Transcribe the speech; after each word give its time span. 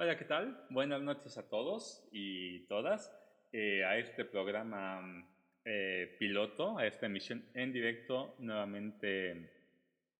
Hola, 0.00 0.16
¿qué 0.16 0.26
tal? 0.26 0.56
Buenas 0.70 1.02
noches 1.02 1.36
a 1.38 1.48
todos 1.48 2.06
y 2.12 2.60
todas 2.68 3.12
eh, 3.52 3.82
a 3.84 3.98
este 3.98 4.24
programa 4.24 5.28
eh, 5.64 6.14
piloto, 6.20 6.78
a 6.78 6.86
esta 6.86 7.06
emisión 7.06 7.44
en 7.52 7.72
directo, 7.72 8.36
nuevamente 8.38 9.50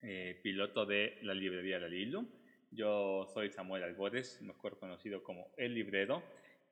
eh, 0.02 0.40
piloto 0.42 0.84
de 0.84 1.20
la 1.22 1.32
librería 1.32 1.78
Lalilu. 1.78 2.26
Yo 2.72 3.28
soy 3.32 3.50
Samuel 3.50 3.84
Albores, 3.84 4.42
mejor 4.42 4.80
conocido 4.80 5.22
como 5.22 5.52
El 5.56 5.74
Librero, 5.74 6.24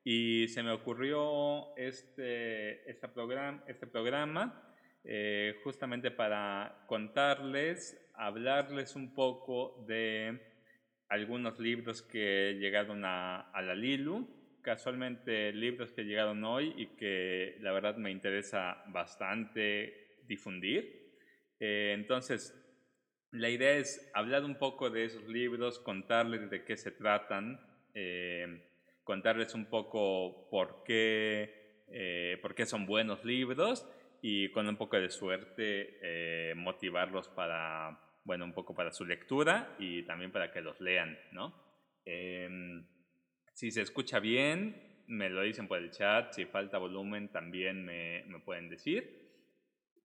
y 0.03 0.49
se 0.49 0.61
me 0.61 0.71
ocurrió 0.71 1.77
este, 1.77 2.91
este, 2.91 3.07
programa, 3.07 3.63
este 3.67 3.87
programa 3.87 4.63
justamente 5.63 6.11
para 6.11 6.83
contarles, 6.87 7.97
hablarles 8.15 8.97
un 8.97 9.13
poco 9.13 9.81
de 9.87 10.56
algunos 11.09 11.59
libros 11.59 12.01
que 12.01 12.57
llegaron 12.59 13.03
a, 13.05 13.49
la 13.53 13.75
Lilu, 13.75 14.27
casualmente 14.61 15.53
libros 15.53 15.91
que 15.91 16.03
llegaron 16.03 16.43
hoy 16.43 16.73
y 16.75 16.87
que 16.97 17.57
la 17.61 17.71
verdad 17.71 17.95
me 17.95 18.11
interesa 18.11 18.83
bastante 18.87 20.17
difundir. 20.27 21.13
Eh, 21.59 21.93
entonces, 21.95 22.53
la 23.31 23.49
idea 23.49 23.77
es 23.77 24.11
hablar 24.13 24.43
un 24.43 24.55
poco 24.55 24.89
de 24.89 25.05
esos 25.05 25.27
libros, 25.27 25.79
contarles 25.79 26.49
de 26.49 26.63
qué 26.63 26.75
se 26.75 26.91
tratan, 26.91 27.59
eh, 27.93 28.63
contarles 29.03 29.53
un 29.53 29.65
poco 29.65 30.49
por 30.49 30.83
qué, 30.83 31.85
eh, 31.89 32.37
por 32.41 32.53
qué 32.53 32.65
son 32.65 32.85
buenos 32.85 33.23
libros 33.23 33.87
y 34.21 34.49
con 34.51 34.67
un 34.67 34.75
poco 34.75 34.99
de 34.99 35.09
suerte 35.09 36.53
motivarlos 36.55 37.29
para 37.29 38.06
bueno, 38.27 38.43
un 38.43 38.51
poco 38.51 38.75
para 38.75 38.91
su 38.91 39.05
lectura 39.05 39.73
y 39.79 40.03
también 40.03 40.33
para 40.33 40.51
que 40.51 40.59
los 40.59 40.81
lean, 40.81 41.17
¿no? 41.31 41.53
Em, 42.03 42.85
si 43.53 43.71
se 43.71 43.81
escucha 43.81 44.19
bien, 44.19 45.03
me 45.07 45.29
lo 45.29 45.41
dicen 45.43 45.69
por 45.69 45.77
el 45.77 45.91
chat, 45.91 46.33
si 46.33 46.45
falta 46.45 46.77
volumen 46.77 47.29
también 47.29 47.85
me, 47.85 48.25
me 48.27 48.39
pueden 48.41 48.67
decir. 48.67 49.31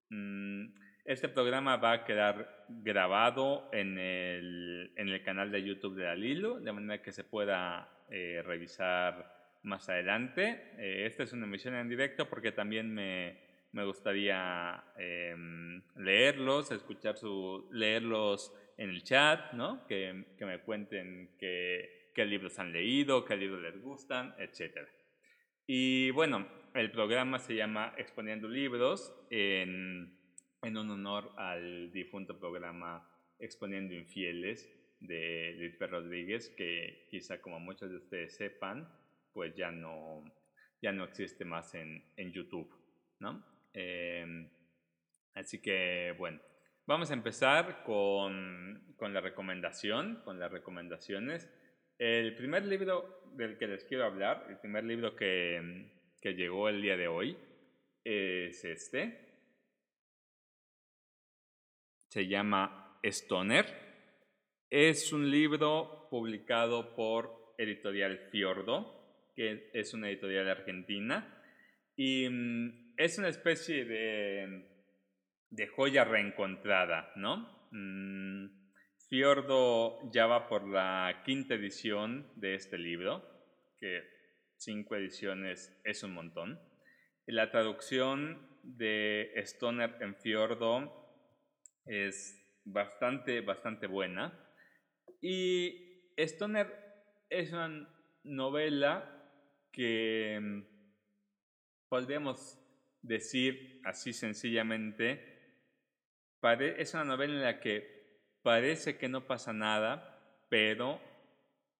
Mm, 0.09 0.67
este 1.03 1.27
programa 1.27 1.75
va 1.75 1.91
a 1.91 2.03
quedar 2.05 2.65
grabado 2.69 3.69
en 3.73 3.97
el, 3.97 4.93
en 4.95 5.09
el 5.09 5.21
canal 5.21 5.51
de 5.51 5.61
YouTube 5.61 5.97
de 5.97 6.07
Alilo, 6.07 6.61
de 6.61 6.71
manera 6.71 7.03
que 7.03 7.11
se 7.11 7.25
pueda 7.25 8.05
eh, 8.09 8.41
revisar 8.45 9.59
más 9.63 9.89
adelante. 9.89 10.71
Eh, 10.77 11.05
esta 11.07 11.23
es 11.23 11.33
una 11.33 11.45
emisión 11.45 11.75
en 11.75 11.89
directo 11.89 12.29
porque 12.29 12.53
también 12.53 12.93
me, 12.93 13.37
me 13.73 13.83
gustaría 13.85 14.83
em, 14.97 15.81
leerlos, 15.97 16.71
escuchar 16.71 17.17
su, 17.17 17.67
leerlos 17.71 18.53
en 18.77 18.91
el 18.91 19.03
chat, 19.03 19.53
¿no? 19.53 19.85
Que, 19.87 20.25
que 20.37 20.45
me 20.45 20.59
cuenten 20.59 21.35
qué, 21.39 22.11
qué, 22.13 22.25
libros 22.25 22.59
han 22.59 22.71
leído, 22.71 23.25
qué 23.25 23.35
libros 23.35 23.61
les 23.61 23.81
gustan, 23.81 24.35
etc. 24.37 24.87
Y 25.65 26.11
bueno, 26.11 26.47
el 26.75 26.91
programa 26.91 27.39
se 27.39 27.55
llama 27.55 27.93
Exponiendo 27.97 28.47
Libros 28.47 29.11
en, 29.31 30.19
en 30.61 30.77
un 30.77 30.91
honor 30.91 31.31
al 31.37 31.91
difunto 31.91 32.39
programa 32.39 33.09
Exponiendo 33.39 33.95
Infieles 33.95 34.69
de 34.99 35.55
Luis 35.57 35.79
Rodríguez, 35.79 36.49
que 36.55 37.07
quizá 37.09 37.41
como 37.41 37.59
muchos 37.59 37.89
de 37.89 37.97
ustedes 37.97 38.35
sepan, 38.35 38.87
pues 39.33 39.55
ya 39.55 39.71
no, 39.71 40.23
ya 40.79 40.91
no 40.91 41.05
existe 41.05 41.43
más 41.43 41.73
en, 41.73 42.03
en 42.17 42.31
YouTube, 42.31 42.71
¿no? 43.19 43.52
Em, 43.73 44.49
así 45.33 45.61
que, 45.61 46.15
bueno, 46.17 46.39
vamos 46.85 47.09
a 47.11 47.15
empezar 47.15 47.83
con, 47.83 48.93
con, 48.97 49.13
la 49.13 49.21
recomendación, 49.21 50.21
con 50.23 50.39
las 50.39 50.51
recomendaciones. 50.51 51.49
El 51.97 52.35
primer 52.35 52.65
libro 52.65 53.31
del 53.35 53.57
que 53.57 53.67
les 53.67 53.83
quiero 53.85 54.05
hablar, 54.05 54.45
el 54.49 54.59
primer 54.59 54.83
libro 54.83 55.15
que, 55.15 55.91
que 56.21 56.33
llegó 56.33 56.69
el 56.69 56.81
día 56.81 56.97
de 56.97 57.07
hoy, 57.07 57.37
es 58.03 58.63
este. 58.63 59.19
Se 62.09 62.27
llama 62.27 62.99
Stoner. 63.03 63.65
Es 64.69 65.13
un 65.13 65.29
libro 65.29 66.07
publicado 66.09 66.95
por 66.95 67.55
Editorial 67.57 68.17
Fiordo, 68.31 69.31
que 69.35 69.69
es 69.73 69.93
una 69.93 70.09
editorial 70.09 70.49
argentina. 70.49 71.41
Y 71.95 72.27
mm, 72.29 72.82
es 72.97 73.17
una 73.17 73.29
especie 73.29 73.85
de, 73.85 74.69
de 75.49 75.67
joya 75.67 76.03
reencontrada, 76.03 77.11
¿no? 77.15 77.67
Mm, 77.71 78.63
Fiordo 79.09 80.11
ya 80.11 80.25
va 80.25 80.47
por 80.47 80.67
la 80.67 81.21
quinta 81.25 81.53
edición 81.53 82.31
de 82.35 82.55
este 82.55 82.77
libro, 82.77 83.23
que 83.77 84.01
cinco 84.57 84.95
ediciones 84.95 85.79
es 85.83 86.03
un 86.03 86.13
montón. 86.13 86.59
La 87.27 87.51
traducción 87.51 88.59
de 88.63 89.31
Stoner 89.37 89.97
en 90.01 90.15
Fiordo 90.15 91.03
es 91.85 92.39
bastante, 92.63 93.41
bastante 93.41 93.87
buena. 93.87 94.39
Y 95.21 96.11
Stoner 96.17 96.73
es 97.29 97.51
una 97.51 97.87
novela 98.23 99.29
que 99.71 100.39
mm, 100.41 100.61
podríamos 101.89 102.62
decir 103.03 103.81
así 103.83 104.13
sencillamente, 104.13 105.33
es 106.41 106.93
una 106.93 107.05
novela 107.05 107.33
en 107.33 107.41
la 107.41 107.59
que 107.59 107.93
parece 108.41 108.97
que 108.97 109.07
no 109.07 109.27
pasa 109.27 109.53
nada, 109.53 110.45
pero 110.49 110.99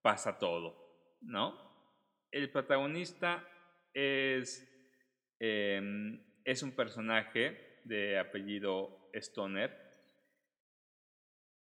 pasa 0.01 0.37
todo, 0.37 1.17
¿no? 1.21 1.59
El 2.31 2.49
protagonista 2.49 3.47
es, 3.93 4.67
em, 5.39 6.23
es 6.45 6.63
un 6.63 6.71
personaje 6.71 7.81
de 7.83 8.17
apellido 8.17 9.09
Stoner. 9.13 9.71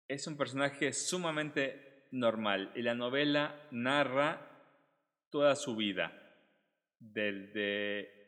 Es 0.07 0.27
un 0.27 0.37
personaje 0.37 0.93
sumamente 0.93 2.07
normal 2.11 2.71
y 2.75 2.83
la 2.83 2.93
novela 2.93 3.67
narra 3.71 4.51
toda 5.31 5.55
su 5.55 5.75
vida, 5.75 6.13
desde 6.99 8.24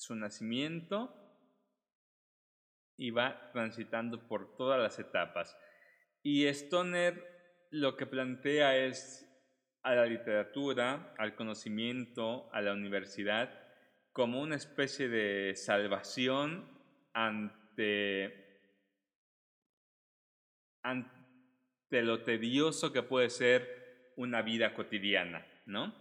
su 0.00 0.14
nacimiento 0.14 1.14
y 2.96 3.10
va 3.10 3.50
transitando 3.52 4.26
por 4.26 4.56
todas 4.56 4.80
las 4.80 4.98
etapas. 4.98 5.54
Y 6.22 6.46
Stoner 6.46 7.68
lo 7.70 7.96
que 7.98 8.06
plantea 8.06 8.76
es 8.78 9.26
a 9.82 9.94
la 9.94 10.06
literatura, 10.06 11.14
al 11.18 11.34
conocimiento, 11.34 12.48
a 12.52 12.62
la 12.62 12.72
universidad, 12.72 13.50
como 14.12 14.40
una 14.40 14.56
especie 14.56 15.08
de 15.10 15.54
salvación 15.54 16.66
ante, 17.12 18.62
ante 20.82 22.02
lo 22.02 22.24
tedioso 22.24 22.90
que 22.90 23.02
puede 23.02 23.28
ser 23.28 24.12
una 24.16 24.40
vida 24.40 24.72
cotidiana, 24.72 25.46
¿no? 25.66 25.94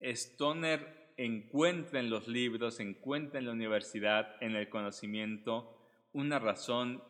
Stoner 0.00 0.97
encuentra 1.18 2.00
en 2.00 2.08
los 2.08 2.28
libros, 2.28 2.80
en 2.80 2.96
la 3.44 3.52
universidad, 3.52 4.36
en 4.40 4.54
el 4.56 4.68
conocimiento, 4.68 5.76
una 6.12 6.38
razón 6.38 7.02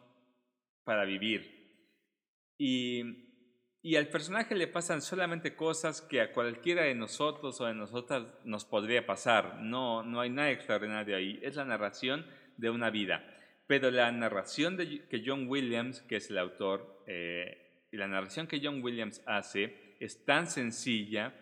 para 0.82 1.04
vivir. 1.04 1.58
Y, 2.56 3.02
y 3.82 3.96
al 3.96 4.08
personaje 4.08 4.54
le 4.54 4.66
pasan 4.66 5.02
solamente 5.02 5.54
cosas 5.54 6.00
que 6.00 6.20
a 6.20 6.32
cualquiera 6.32 6.82
de 6.82 6.94
nosotros 6.94 7.60
o 7.60 7.66
de 7.66 7.74
nosotras 7.74 8.26
nos 8.44 8.64
podría 8.64 9.06
pasar. 9.06 9.60
No, 9.60 10.02
no 10.02 10.20
hay 10.20 10.30
nada 10.30 10.50
extraordinario 10.50 11.14
ahí. 11.14 11.38
Es 11.42 11.56
la 11.56 11.66
narración 11.66 12.26
de 12.56 12.70
una 12.70 12.90
vida. 12.90 13.22
Pero 13.66 13.90
la 13.90 14.10
narración 14.10 14.78
de, 14.78 15.06
que 15.08 15.22
John 15.24 15.46
Williams, 15.48 16.00
que 16.00 16.16
es 16.16 16.30
el 16.30 16.38
autor, 16.38 17.04
eh, 17.06 17.86
y 17.92 17.98
la 17.98 18.08
narración 18.08 18.46
que 18.46 18.60
John 18.62 18.82
Williams 18.82 19.22
hace 19.26 19.96
es 20.00 20.24
tan 20.24 20.46
sencilla 20.46 21.34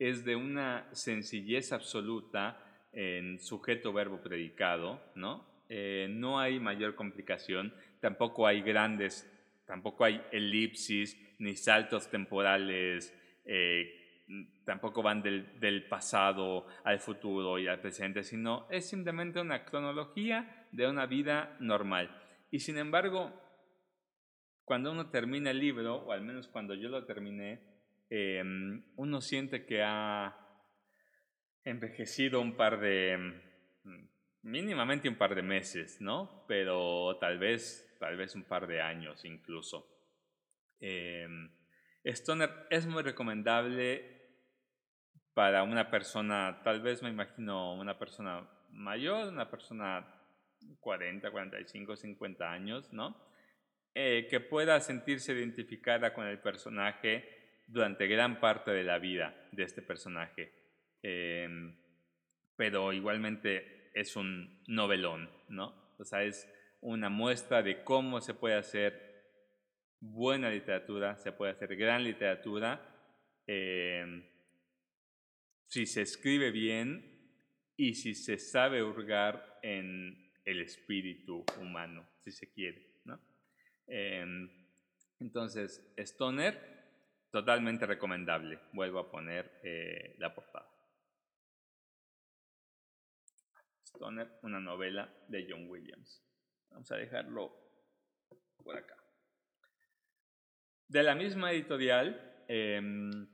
es 0.00 0.24
de 0.24 0.34
una 0.34 0.88
sencillez 0.92 1.72
absoluta 1.72 2.58
en 2.92 3.38
sujeto, 3.38 3.92
verbo, 3.92 4.20
predicado, 4.20 5.00
¿no? 5.14 5.46
Eh, 5.68 6.08
no 6.10 6.40
hay 6.40 6.58
mayor 6.58 6.94
complicación, 6.94 7.72
tampoco 8.00 8.46
hay 8.46 8.62
grandes, 8.62 9.30
tampoco 9.66 10.04
hay 10.04 10.20
elipsis 10.32 11.16
ni 11.38 11.54
saltos 11.54 12.10
temporales, 12.10 13.14
eh, 13.44 14.24
tampoco 14.64 15.02
van 15.02 15.22
del, 15.22 15.60
del, 15.60 15.86
pasado 15.86 16.66
al 16.82 16.98
futuro 16.98 17.58
y 17.58 17.68
al 17.68 17.80
presente, 17.80 18.24
sino 18.24 18.66
es 18.70 18.88
simplemente 18.88 19.38
una 19.38 19.64
cronología 19.66 20.66
de 20.72 20.88
una 20.88 21.04
vida 21.04 21.56
normal. 21.60 22.10
Y 22.50 22.60
sin 22.60 22.78
embargo, 22.78 23.32
cuando 24.64 24.92
uno 24.92 25.10
termina 25.10 25.50
el 25.50 25.58
libro, 25.58 25.96
o 25.96 26.12
al 26.12 26.22
menos 26.22 26.48
cuando 26.48 26.74
yo 26.74 26.88
lo 26.88 27.04
terminé, 27.04 27.69
Em, 28.12 28.82
uno 28.96 29.20
siente 29.20 29.64
que 29.64 29.82
ha 29.84 30.36
envejecido 31.62 32.40
un 32.40 32.56
par 32.56 32.80
de, 32.80 33.16
mm, 33.84 34.08
mínimamente 34.42 35.08
un 35.08 35.14
par 35.14 35.36
de 35.36 35.42
meses, 35.42 36.00
¿no? 36.00 36.44
Pero 36.48 37.18
tal 37.20 37.38
vez, 37.38 37.96
tal 38.00 38.16
vez 38.16 38.34
un 38.34 38.42
par 38.42 38.66
de 38.66 38.80
años 38.80 39.24
incluso. 39.24 39.86
Em, 40.80 41.50
Stoner 42.04 42.66
es 42.70 42.86
muy 42.86 43.02
recomendable 43.02 44.20
para 45.32 45.62
una 45.62 45.88
persona, 45.90 46.62
tal 46.64 46.80
vez 46.80 47.02
me 47.02 47.10
imagino 47.10 47.74
una 47.74 47.96
persona 47.96 48.48
mayor, 48.70 49.28
una 49.28 49.48
persona 49.48 50.20
40, 50.80 51.30
45, 51.30 51.96
50 51.96 52.50
años, 52.50 52.92
¿no? 52.92 53.16
Eh, 53.94 54.26
que 54.28 54.40
pueda 54.40 54.80
sentirse 54.80 55.32
identificada 55.32 56.12
con 56.12 56.26
el 56.26 56.40
personaje 56.40 57.39
durante 57.70 58.06
gran 58.08 58.40
parte 58.40 58.72
de 58.72 58.82
la 58.82 58.98
vida 58.98 59.48
de 59.52 59.62
este 59.62 59.80
personaje. 59.80 60.52
Em, 61.02 61.76
pero 62.56 62.92
igualmente 62.92 63.90
es 63.94 64.16
un 64.16 64.62
novelón, 64.66 65.30
¿no? 65.48 65.94
O 65.98 66.04
sea, 66.04 66.24
es 66.24 66.48
una 66.80 67.08
muestra 67.08 67.62
de 67.62 67.84
cómo 67.84 68.20
se 68.20 68.34
puede 68.34 68.56
hacer 68.56 69.10
buena 70.00 70.50
literatura, 70.50 71.16
se 71.16 71.32
puede 71.32 71.52
hacer 71.52 71.76
gran 71.76 72.02
literatura. 72.02 72.80
Em, 73.46 74.24
si 75.66 75.86
se 75.86 76.02
escribe 76.02 76.50
bien 76.50 77.04
y 77.76 77.94
si 77.94 78.14
se 78.14 78.38
sabe 78.38 78.82
hurgar 78.82 79.60
en 79.62 80.32
el 80.44 80.60
espíritu 80.60 81.44
humano, 81.60 82.08
si 82.18 82.32
se 82.32 82.50
quiere. 82.50 83.00
¿no? 83.04 83.20
Em, 83.86 84.50
entonces, 85.20 85.92
Stoner, 85.96 86.79
totalmente 87.30 87.86
recomendable. 87.86 88.58
Vuelvo 88.72 88.98
a 88.98 89.10
poner 89.10 89.60
eh, 89.62 90.16
la 90.18 90.34
portada. 90.34 90.68
Stoner, 93.84 94.38
una 94.42 94.60
novela 94.60 95.12
de 95.28 95.46
John 95.48 95.68
Williams. 95.68 96.22
Vamos 96.70 96.90
a 96.92 96.96
dejarlo 96.96 97.52
por 98.62 98.76
acá. 98.76 98.96
De 100.86 101.02
la 101.02 101.14
misma 101.14 101.52
editorial, 101.52 102.44
em, 102.48 103.28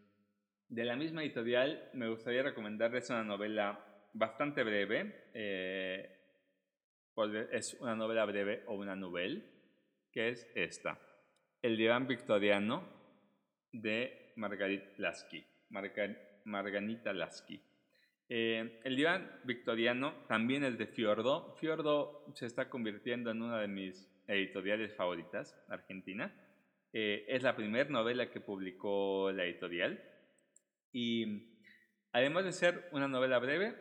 de 0.68 0.84
la 0.84 0.96
misma 0.96 1.22
editorial, 1.22 1.90
me 1.94 2.08
gustaría 2.08 2.42
recomendarles 2.42 3.08
una 3.10 3.24
novela 3.24 4.08
bastante 4.12 4.62
breve. 4.62 5.30
Eh, 5.34 6.12
es 7.52 7.74
una 7.80 7.96
novela 7.96 8.26
breve 8.26 8.62
o 8.66 8.74
una 8.74 8.94
novela, 8.94 9.42
que 10.12 10.28
es 10.30 10.46
esta. 10.54 11.00
El 11.62 11.76
diván 11.78 12.06
victoriano 12.06 12.95
de 13.82 14.32
Margarit 14.36 14.98
Lasky. 14.98 15.44
Marganita 16.44 17.12
Lasky. 17.12 17.60
Eh, 18.28 18.80
el 18.82 18.96
diván 18.96 19.40
victoriano 19.44 20.24
también 20.28 20.64
es 20.64 20.78
de 20.78 20.86
Fiordo. 20.86 21.54
Fiordo 21.56 22.24
se 22.34 22.46
está 22.46 22.68
convirtiendo 22.68 23.30
en 23.30 23.42
una 23.42 23.60
de 23.60 23.68
mis 23.68 24.08
editoriales 24.26 24.94
favoritas, 24.94 25.56
Argentina. 25.68 26.34
Eh, 26.92 27.24
es 27.28 27.42
la 27.42 27.54
primera 27.54 27.88
novela 27.88 28.30
que 28.30 28.40
publicó 28.40 29.30
la 29.32 29.44
editorial. 29.44 30.02
Y 30.92 31.52
además 32.12 32.44
de 32.44 32.52
ser 32.52 32.88
una 32.92 33.06
novela 33.06 33.38
breve, 33.38 33.74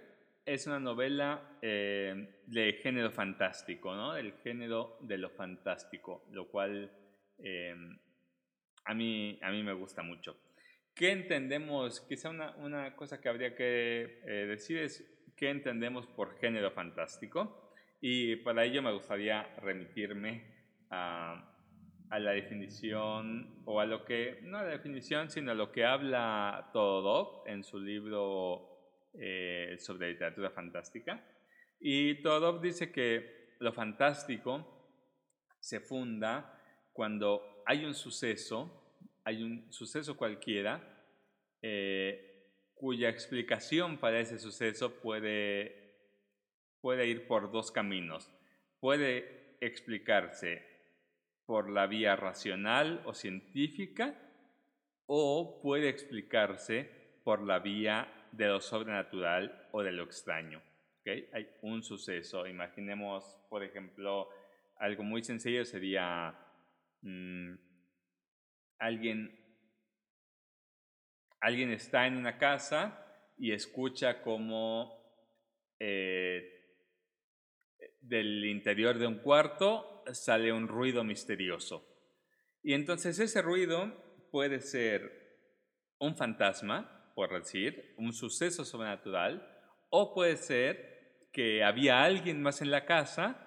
es 0.46 0.68
una 0.68 0.80
novela 0.80 1.58
eh, 1.62 2.42
de 2.46 2.74
género 2.74 3.12
fantástico, 3.12 3.96
¿no? 3.96 4.16
El 4.16 4.34
género 4.44 4.98
de 5.02 5.18
lo 5.18 5.32
fantástico, 5.32 6.26
lo 6.32 6.48
cual 6.50 6.92
a, 8.86 8.94
mí, 8.94 9.40
a 9.42 9.52
mí 9.52 9.64
me 9.64 9.74
gusta 9.74 10.02
mucho. 10.04 10.38
¿Qué 10.94 11.12
entendemos? 11.12 12.02
Quizá 12.02 12.30
una, 12.30 12.56
una 12.58 12.96
cosa 12.96 13.20
que 13.20 13.28
habría 13.28 13.56
que 13.56 14.22
decir 14.48 14.78
es 14.78 15.04
qué 15.36 15.50
entendemos 15.50 16.08
por 16.08 16.38
género 16.40 16.72
fantástico. 16.72 17.72
Y 18.00 18.38
para 18.38 18.64
ello 18.64 18.82
me 18.82 18.94
gustaría 18.94 19.44
remitirme 19.58 20.44
a 20.90 21.52
a 22.10 22.20
la 22.20 22.32
definición 22.32 23.62
o 23.66 23.80
a 23.80 23.86
lo 23.86 24.06
que, 24.06 24.40
no 24.44 24.58
a 24.58 24.64
la 24.64 24.70
definición, 24.70 25.30
sino 25.30 25.52
a 25.52 25.56
lo 25.56 25.72
que 25.72 25.86
habla 25.86 26.70
Todorov 26.72 27.48
en 27.48 27.64
su 27.64 27.80
libro 27.80 29.10
eh, 29.14 29.76
sobre 29.80 30.12
literatura 30.12 30.50
fantástica. 30.52 31.24
Y 31.80 32.22
Todorov 32.22 32.62
dice 32.62 32.92
que 32.92 33.56
lo 33.60 33.74
fantástico 33.74 34.88
se 35.60 35.80
funda 35.80 36.62
cuando 36.94 37.55
hay 37.66 37.86
un 37.86 37.96
suceso, 37.96 38.72
hay 39.24 39.44
un 39.44 39.72
suceso 39.72 40.16
cualquiera, 40.16 40.82
eh, 41.62 42.36
cuya 42.76 43.10
explicación 43.10 43.98
para 43.98 44.20
ese 44.20 44.38
suceso 44.38 44.94
puede, 45.02 45.96
puede 46.82 47.08
ir 47.08 47.28
por 47.28 47.52
dos 47.52 47.72
caminos. 47.72 48.32
Puede 48.80 49.58
explicarse 49.62 50.64
por 51.46 51.70
la 51.70 51.88
vía 51.88 52.16
racional 52.16 53.02
o 53.06 53.14
científica 53.14 54.16
o 55.08 55.60
puede 55.62 55.90
explicarse 55.90 57.20
por 57.24 57.42
la 57.42 57.60
vía 57.60 58.28
de 58.32 58.48
lo 58.48 58.62
sobrenatural 58.62 59.70
o 59.72 59.82
de 59.82 59.92
lo 59.92 60.04
extraño. 60.04 60.62
Hay 61.06 61.48
un 61.62 61.84
suceso, 61.84 62.48
imaginemos, 62.48 63.40
por 63.50 63.64
ejemplo, 63.64 64.30
algo 64.78 65.04
muy 65.04 65.24
sencillo 65.24 65.64
sería 65.66 66.36
mm, 67.06 67.56
alguien, 68.80 69.32
alguien 71.40 71.72
está 71.72 72.08
en 72.08 72.18
una 72.18 72.38
casa 72.38 73.02
y 73.38 73.52
escucha 73.52 74.22
como 74.22 75.06
eh, 75.80 76.56
del 78.02 78.46
interior 78.46 78.98
de 78.98 79.08
un 79.08 79.20
cuarto 79.20 80.04
sale 80.14 80.52
un 80.52 80.68
ruido 80.68 81.04
misterioso. 81.04 81.86
Y 82.62 82.74
entonces 82.74 83.20
ese 83.20 83.42
ruido 83.42 83.94
puede 84.32 84.60
ser 84.62 85.26
un 86.00 86.16
fantasma, 86.16 87.12
por 87.16 87.34
decir, 87.34 87.94
un 87.98 88.14
suceso 88.14 88.66
sobrenatural, 88.66 89.48
o 89.90 90.14
puede 90.14 90.38
ser 90.38 91.30
que 91.32 91.64
había 91.64 92.04
alguien 92.04 92.42
más 92.42 92.62
en 92.62 92.72
la 92.72 92.86
casa 92.86 93.45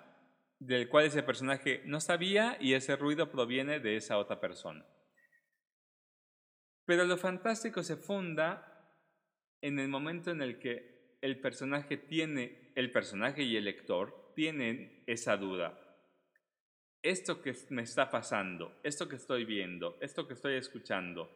del 0.59 0.89
cual 0.89 1.07
ese 1.07 1.23
personaje 1.23 1.83
no 1.85 2.01
sabía 2.01 2.57
y 2.61 2.75
ese 2.75 2.97
ruido 2.97 3.31
proviene 3.31 3.81
de 3.81 3.97
esa 3.97 4.19
otra 4.19 4.41
persona. 4.41 4.85
Pero 6.85 7.05
lo 7.05 7.17
fantástico 7.17 7.83
se 7.83 7.97
funda 7.97 8.69
en 9.61 9.79
el 9.79 9.89
momento 9.89 10.31
en 10.31 10.43
el 10.43 10.59
que 10.59 11.19
el 11.21 11.41
personaje 11.41 11.97
tiene, 11.97 12.73
el 12.75 12.91
personaje 12.91 13.43
y 13.43 13.57
el 13.57 13.65
lector 13.65 14.33
tienen 14.35 15.05
esa 15.07 15.37
duda. 15.37 15.79
Esto 17.03 17.43
que 17.43 17.55
me 17.71 17.83
está 17.83 18.11
pasando, 18.11 18.81
esto 18.83 19.09
que 19.09 19.17
estoy 19.17 19.45
viendo, 19.45 19.99
esto 20.01 20.27
que 20.27 20.35
estoy 20.35 20.55
escuchando, 20.55 21.31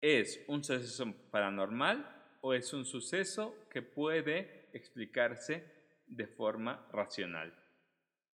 ¿es 0.00 0.44
un 0.48 0.64
suceso 0.64 1.12
paranormal 1.30 2.38
o 2.40 2.52
es 2.54 2.72
un 2.72 2.84
suceso 2.84 3.68
que 3.70 3.82
puede 3.82 4.68
explicarse 4.72 5.64
de 6.06 6.26
forma 6.26 6.88
racional? 6.92 7.54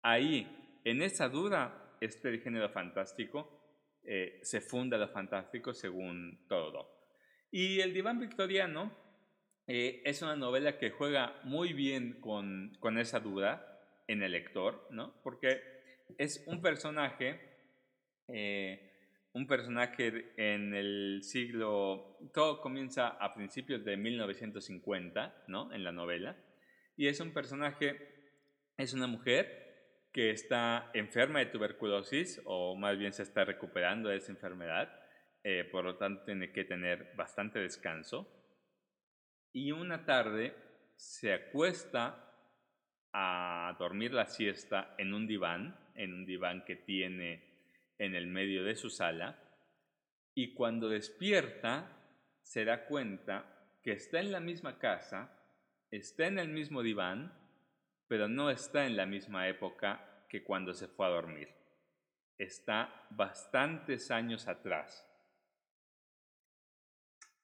Ahí, 0.09 0.47
en 0.85 1.03
esa 1.03 1.29
duda, 1.29 1.97
este 2.01 2.39
género 2.39 2.69
fantástico 2.69 3.99
eh, 4.05 4.39
se 4.41 4.61
funda 4.61 4.97
lo 4.97 5.09
fantástico 5.09 5.75
según 5.75 6.47
todo. 6.49 7.09
Y 7.51 7.81
el 7.81 7.93
diván 7.93 8.21
victoriano 8.21 8.97
eh, 9.67 10.03
es 10.05 10.23
una 10.23 10.37
novela 10.37 10.79
que 10.79 10.91
juega 10.91 11.41
muy 11.43 11.73
bien 11.73 12.21
con, 12.21 12.77
con, 12.79 12.99
esa 12.99 13.19
duda 13.19 13.81
en 14.07 14.23
el 14.23 14.31
lector, 14.31 14.87
¿no? 14.93 15.21
Porque 15.25 15.61
es 16.19 16.45
un 16.47 16.63
personaje, 16.63 17.41
eh, 18.29 18.93
un 19.33 19.49
personaje 19.49 20.33
en 20.37 20.73
el 20.73 21.25
siglo, 21.25 22.17
todo 22.33 22.61
comienza 22.61 23.09
a 23.09 23.35
principios 23.35 23.85
de 23.85 23.97
1950, 23.97 25.47
¿no? 25.49 25.73
En 25.73 25.83
la 25.83 25.91
novela, 25.91 26.37
y 26.97 27.09
es 27.09 27.19
un 27.19 27.33
personaje, 27.33 28.31
es 28.77 28.95
una 28.95 29.09
mujer 29.09 29.66
que 30.17 30.31
está 30.31 30.91
enferma 30.95 31.41
de 31.41 31.53
tuberculosis, 31.53 32.41
o 32.47 32.75
más 32.75 32.97
bien 32.97 33.13
se 33.13 33.23
está 33.23 33.45
recuperando 33.45 34.09
de 34.09 34.17
esa 34.17 34.33
enfermedad, 34.33 34.91
eh, 35.45 35.69
por 35.71 35.85
lo 35.85 35.99
tanto 35.99 36.25
tiene 36.25 36.53
que 36.53 36.65
tener 36.65 37.13
bastante 37.15 37.59
descanso. 37.59 38.27
Y 39.53 39.73
una 39.73 40.07
tarde 40.07 40.57
se 40.97 41.35
acuesta 41.35 42.33
a 43.13 43.77
dormir 43.79 44.15
la 44.15 44.25
siesta 44.25 44.95
en 44.97 45.13
un 45.13 45.27
diván, 45.27 45.79
en 45.95 46.15
un 46.15 46.25
diván 46.25 46.65
que 46.65 46.77
tiene 46.77 47.45
en 47.99 48.15
el 48.15 48.27
medio 48.27 48.65
de 48.65 48.75
su 48.75 48.89
sala, 48.89 49.39
y 50.35 50.55
cuando 50.55 50.89
despierta 50.89 51.95
se 52.41 52.65
da 52.65 52.87
cuenta 52.87 53.69
que 53.83 53.93
está 53.93 54.21
en 54.21 54.33
la 54.33 54.41
misma 54.41 54.79
casa, 54.79 55.31
está 55.91 56.27
en 56.27 56.39
el 56.39 56.49
mismo 56.49 56.83
diván, 56.83 57.39
pero 58.09 58.29
no 58.29 58.49
está 58.49 58.87
en 58.87 58.97
la 58.97 59.05
misma 59.05 59.49
época 59.49 60.06
que 60.29 60.43
cuando 60.43 60.75
se 60.75 60.89
fue 60.89 61.07
a 61.07 61.11
dormir. 61.11 61.49
Está 62.39 63.07
bastantes 63.11 64.11
años 64.11 64.49
atrás. 64.49 65.07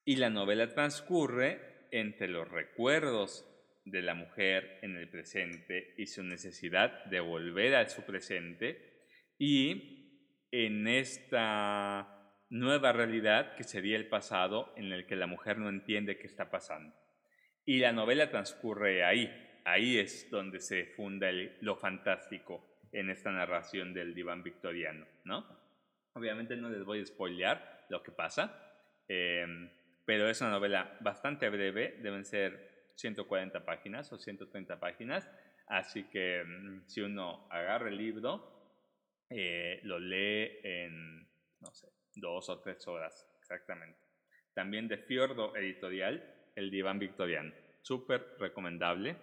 Y 0.04 0.16
la 0.16 0.30
novela 0.30 0.68
transcurre 0.68 1.86
entre 1.90 2.28
los 2.28 2.48
recuerdos 2.48 3.48
de 3.84 4.02
la 4.02 4.14
mujer 4.14 4.78
en 4.82 4.96
el 4.96 5.08
presente 5.08 5.94
y 5.96 6.06
su 6.06 6.22
necesidad 6.22 7.04
de 7.06 7.20
volver 7.20 7.74
a 7.74 7.88
su 7.88 8.02
presente 8.02 9.06
y 9.38 10.46
en 10.50 10.86
esta 10.86 12.22
nueva 12.50 12.92
realidad 12.92 13.56
que 13.56 13.64
sería 13.64 13.96
el 13.96 14.08
pasado 14.08 14.72
en 14.76 14.92
el 14.92 15.06
que 15.06 15.16
la 15.16 15.26
mujer 15.26 15.58
no 15.58 15.68
entiende 15.68 16.18
qué 16.18 16.26
está 16.26 16.50
pasando. 16.50 16.94
Y 17.64 17.78
la 17.78 17.92
novela 17.92 18.28
transcurre 18.28 19.04
ahí. 19.04 19.30
Ahí 19.64 19.98
es 19.98 20.28
donde 20.30 20.60
se 20.60 20.86
funda 20.86 21.30
lo 21.60 21.76
fantástico 21.76 22.72
en 22.92 23.11
esta 23.11 23.32
narración 23.32 23.94
del 23.94 24.14
diván 24.14 24.42
victoriano, 24.42 25.06
¿no? 25.25 25.46
Obviamente 26.14 26.56
no 26.56 26.68
les 26.68 26.84
voy 26.84 27.00
a 27.00 27.06
spoilear 27.06 27.87
lo 27.88 28.02
que 28.02 28.12
pasa, 28.12 28.75
em, 29.08 29.70
pero 30.04 30.28
es 30.28 30.40
una 30.40 30.50
novela 30.50 30.96
bastante 31.00 31.49
breve, 31.49 31.99
deben 32.02 32.25
ser 32.25 32.92
140 32.96 33.64
páginas 33.64 34.12
o 34.12 34.18
130 34.18 34.78
páginas, 34.78 35.28
así 35.66 36.04
que 36.04 36.44
mm, 36.44 36.87
si 36.87 37.00
uno 37.00 37.49
agarra 37.50 37.88
el 37.88 37.96
libro, 37.96 38.52
eh, 39.30 39.80
lo 39.84 39.99
lee 39.99 40.61
en, 40.62 41.26
no 41.61 41.72
sé, 41.72 41.88
dos 42.14 42.50
o 42.50 42.61
tres 42.61 42.87
horas 42.87 43.26
exactamente. 43.38 43.99
También 44.54 44.88
de 44.88 44.99
Fiordo 44.99 45.56
Editorial, 45.56 46.22
El 46.54 46.70
Diván 46.70 46.99
Victoriano. 46.99 47.52
Súper 47.80 48.37
recomendable. 48.38 49.16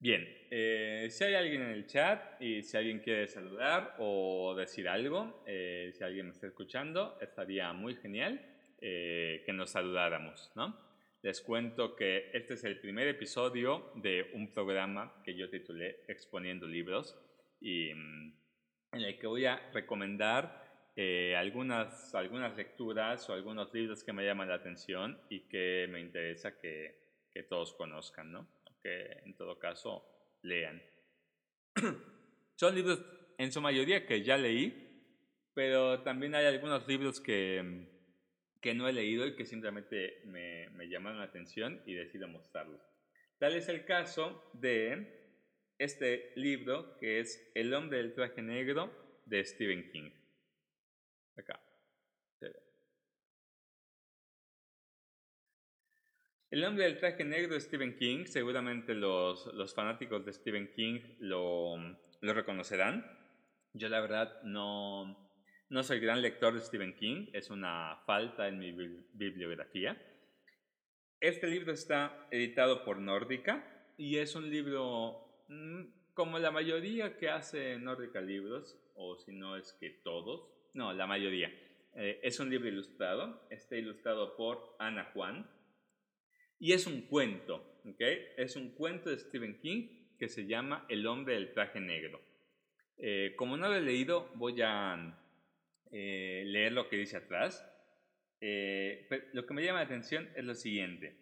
Bien, 0.00 0.28
eh, 0.50 1.08
si 1.10 1.24
hay 1.24 1.34
alguien 1.34 1.60
en 1.60 1.70
el 1.70 1.86
chat 1.86 2.40
y 2.40 2.62
si 2.62 2.76
alguien 2.76 3.00
quiere 3.00 3.26
saludar 3.26 3.96
o 3.98 4.54
decir 4.54 4.88
algo, 4.88 5.42
eh, 5.44 5.90
si 5.92 6.04
alguien 6.04 6.26
me 6.26 6.32
está 6.32 6.46
escuchando, 6.46 7.18
estaría 7.20 7.72
muy 7.72 7.96
genial 7.96 8.40
eh, 8.80 9.42
que 9.44 9.52
nos 9.52 9.70
saludáramos, 9.70 10.52
¿no? 10.54 10.78
Les 11.22 11.40
cuento 11.40 11.96
que 11.96 12.30
este 12.32 12.54
es 12.54 12.62
el 12.62 12.78
primer 12.78 13.08
episodio 13.08 13.90
de 13.96 14.30
un 14.34 14.52
programa 14.52 15.20
que 15.24 15.34
yo 15.34 15.50
titulé 15.50 16.04
Exponiendo 16.06 16.68
Libros 16.68 17.18
y 17.60 17.92
mm, 17.92 18.32
en 18.92 19.00
el 19.00 19.18
que 19.18 19.26
voy 19.26 19.46
a 19.46 19.68
recomendar 19.72 20.68
algunas, 21.36 22.12
algunas 22.14 22.56
lecturas 22.56 23.28
o 23.30 23.32
algunos 23.32 23.72
libros 23.72 24.02
que 24.02 24.12
me 24.12 24.24
llaman 24.24 24.48
la 24.48 24.54
atención 24.54 25.20
y 25.28 25.40
que 25.40 25.86
me 25.88 26.00
interesa 26.00 26.58
que, 26.58 26.98
que 27.32 27.44
todos 27.44 27.72
conozcan, 27.74 28.32
¿no? 28.32 28.48
Que 28.82 29.20
en 29.24 29.36
todo 29.36 29.58
caso 29.58 30.04
lean. 30.42 30.82
Son 32.56 32.74
libros 32.74 33.00
en 33.38 33.52
su 33.52 33.60
mayoría 33.60 34.06
que 34.06 34.22
ya 34.22 34.36
leí, 34.36 34.84
pero 35.54 36.02
también 36.02 36.34
hay 36.34 36.46
algunos 36.46 36.86
libros 36.88 37.20
que, 37.20 37.88
que 38.60 38.74
no 38.74 38.88
he 38.88 38.92
leído 38.92 39.26
y 39.26 39.36
que 39.36 39.44
simplemente 39.44 40.22
me, 40.24 40.68
me 40.70 40.88
llamaron 40.88 41.18
la 41.18 41.26
atención 41.26 41.82
y 41.86 41.94
decido 41.94 42.28
mostrarlos. 42.28 42.80
Tal 43.38 43.54
es 43.54 43.68
el 43.68 43.84
caso 43.84 44.50
de 44.54 45.18
este 45.78 46.32
libro 46.34 46.96
que 46.98 47.20
es 47.20 47.52
El 47.54 47.72
hombre 47.72 47.98
del 47.98 48.14
traje 48.14 48.42
negro 48.42 48.90
de 49.26 49.44
Stephen 49.44 49.90
King. 49.92 50.10
Acá. 51.36 51.67
El 56.50 56.62
nombre 56.62 56.84
del 56.84 56.96
traje 56.96 57.24
negro 57.24 57.52
de 57.52 57.60
Stephen 57.60 57.94
King, 57.94 58.24
seguramente 58.24 58.94
los, 58.94 59.52
los 59.52 59.74
fanáticos 59.74 60.24
de 60.24 60.32
Stephen 60.32 60.72
King 60.74 60.98
lo, 61.18 61.76
lo, 62.22 62.32
reconocerán. 62.32 63.04
Yo 63.74 63.90
la 63.90 64.00
verdad 64.00 64.42
no, 64.44 65.28
no 65.68 65.82
soy 65.82 66.00
gran 66.00 66.22
lector 66.22 66.54
de 66.54 66.62
Stephen 66.62 66.96
King, 66.96 67.26
es 67.34 67.50
una 67.50 68.00
falta 68.06 68.48
en 68.48 68.58
mi 68.58 68.72
bibliografía. 69.12 70.00
Este 71.20 71.48
libro 71.48 71.70
está 71.70 72.26
editado 72.30 72.82
por 72.82 72.98
Nórdica 72.98 73.84
y 73.98 74.16
es 74.16 74.34
un 74.34 74.48
libro 74.48 75.44
mm, 75.48 75.82
como 76.14 76.38
la 76.38 76.50
mayoría 76.50 77.18
que 77.18 77.28
hace 77.28 77.78
Nórdica 77.78 78.22
Libros, 78.22 78.74
o 78.94 79.18
si 79.18 79.32
no 79.32 79.54
es 79.58 79.74
que 79.74 79.90
todos, 80.02 80.48
no, 80.72 80.94
la 80.94 81.06
mayoría. 81.06 81.52
Eh, 81.94 82.20
es 82.22 82.40
un 82.40 82.48
libro 82.48 82.68
ilustrado, 82.68 83.46
está 83.50 83.76
ilustrado 83.76 84.34
por 84.34 84.76
Ana 84.78 85.10
Juan 85.12 85.57
y 86.58 86.72
es 86.72 86.86
un 86.86 87.02
cuento, 87.02 87.80
¿ok? 87.84 88.00
Es 88.36 88.56
un 88.56 88.70
cuento 88.70 89.10
de 89.10 89.18
Stephen 89.18 89.58
King 89.60 89.88
que 90.18 90.28
se 90.28 90.46
llama 90.46 90.84
El 90.88 91.06
hombre 91.06 91.34
del 91.34 91.52
traje 91.52 91.80
negro. 91.80 92.20
Eh, 92.96 93.34
como 93.36 93.56
no 93.56 93.68
lo 93.68 93.76
he 93.76 93.80
leído, 93.80 94.30
voy 94.34 94.60
a 94.62 95.18
eh, 95.92 96.42
leer 96.46 96.72
lo 96.72 96.88
que 96.88 96.96
dice 96.96 97.16
atrás. 97.18 97.64
lo 98.40 99.46
que 99.46 99.54
me 99.54 99.64
llama 99.64 99.80
la 99.80 99.86
atención 99.86 100.28
es 100.34 100.44
lo 100.44 100.54
siguiente. 100.54 101.16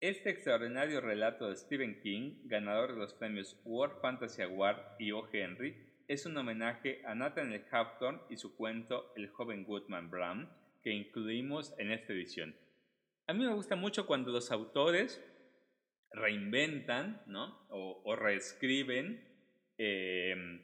Este 0.00 0.28
extraordinario 0.28 1.00
relato 1.00 1.48
de 1.48 1.56
Stephen 1.56 1.98
King, 2.02 2.42
ganador 2.44 2.92
de 2.92 2.98
los 2.98 3.14
premios 3.14 3.58
World 3.64 4.00
Fantasy 4.02 4.42
Award 4.42 4.78
y 4.98 5.12
O. 5.12 5.26
Henry, 5.32 5.74
es 6.08 6.26
un 6.26 6.36
homenaje 6.36 7.00
a 7.06 7.14
Nathaniel 7.14 7.64
Hawthorne 7.70 8.20
y 8.28 8.36
su 8.36 8.54
cuento 8.54 9.14
El 9.16 9.28
joven 9.28 9.64
Goodman 9.64 10.10
Brown, 10.10 10.50
que 10.82 10.90
incluimos 10.90 11.74
en 11.78 11.90
esta 11.90 12.12
edición. 12.12 12.54
A 13.26 13.32
mí 13.32 13.44
me 13.44 13.54
gusta 13.54 13.74
mucho 13.74 14.06
cuando 14.06 14.30
los 14.30 14.50
autores 14.50 15.22
reinventan 16.12 17.22
¿no? 17.26 17.66
o, 17.70 18.14
reescriben 18.14 19.22
em, 19.78 20.62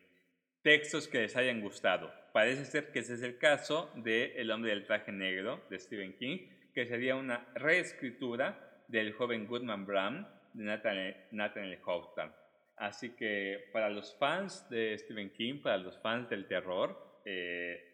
textos 0.62 1.08
que 1.08 1.22
les 1.22 1.36
hayan 1.36 1.62
gustado. 1.62 2.12
Parece 2.34 2.66
ser 2.66 2.92
que 2.92 2.98
ese 2.98 3.14
es 3.14 3.22
el 3.22 3.38
caso 3.38 3.90
de 3.96 4.34
El 4.36 4.50
hombre 4.50 4.70
del 4.70 4.84
traje 4.84 5.10
negro 5.10 5.64
de 5.70 5.78
Stephen 5.78 6.16
King, 6.18 6.38
que 6.74 6.86
sería 6.86 7.16
una 7.16 7.50
reescritura 7.54 8.84
del 8.88 9.14
joven 9.14 9.46
Goodman 9.46 9.86
Brown 9.86 10.28
de 10.52 10.64
Nathaniel, 10.64 11.16
Nathaniel 11.30 11.78
Hawthorne. 11.84 12.32
Así 12.76 13.10
que 13.10 13.70
para 13.72 13.88
los 13.88 14.14
fans 14.16 14.68
de 14.68 14.96
Stephen 14.98 15.30
King, 15.30 15.62
para 15.62 15.78
los 15.78 15.98
fans 15.98 16.28
del 16.28 16.46
terror, 16.46 17.20
eh, 17.24 17.89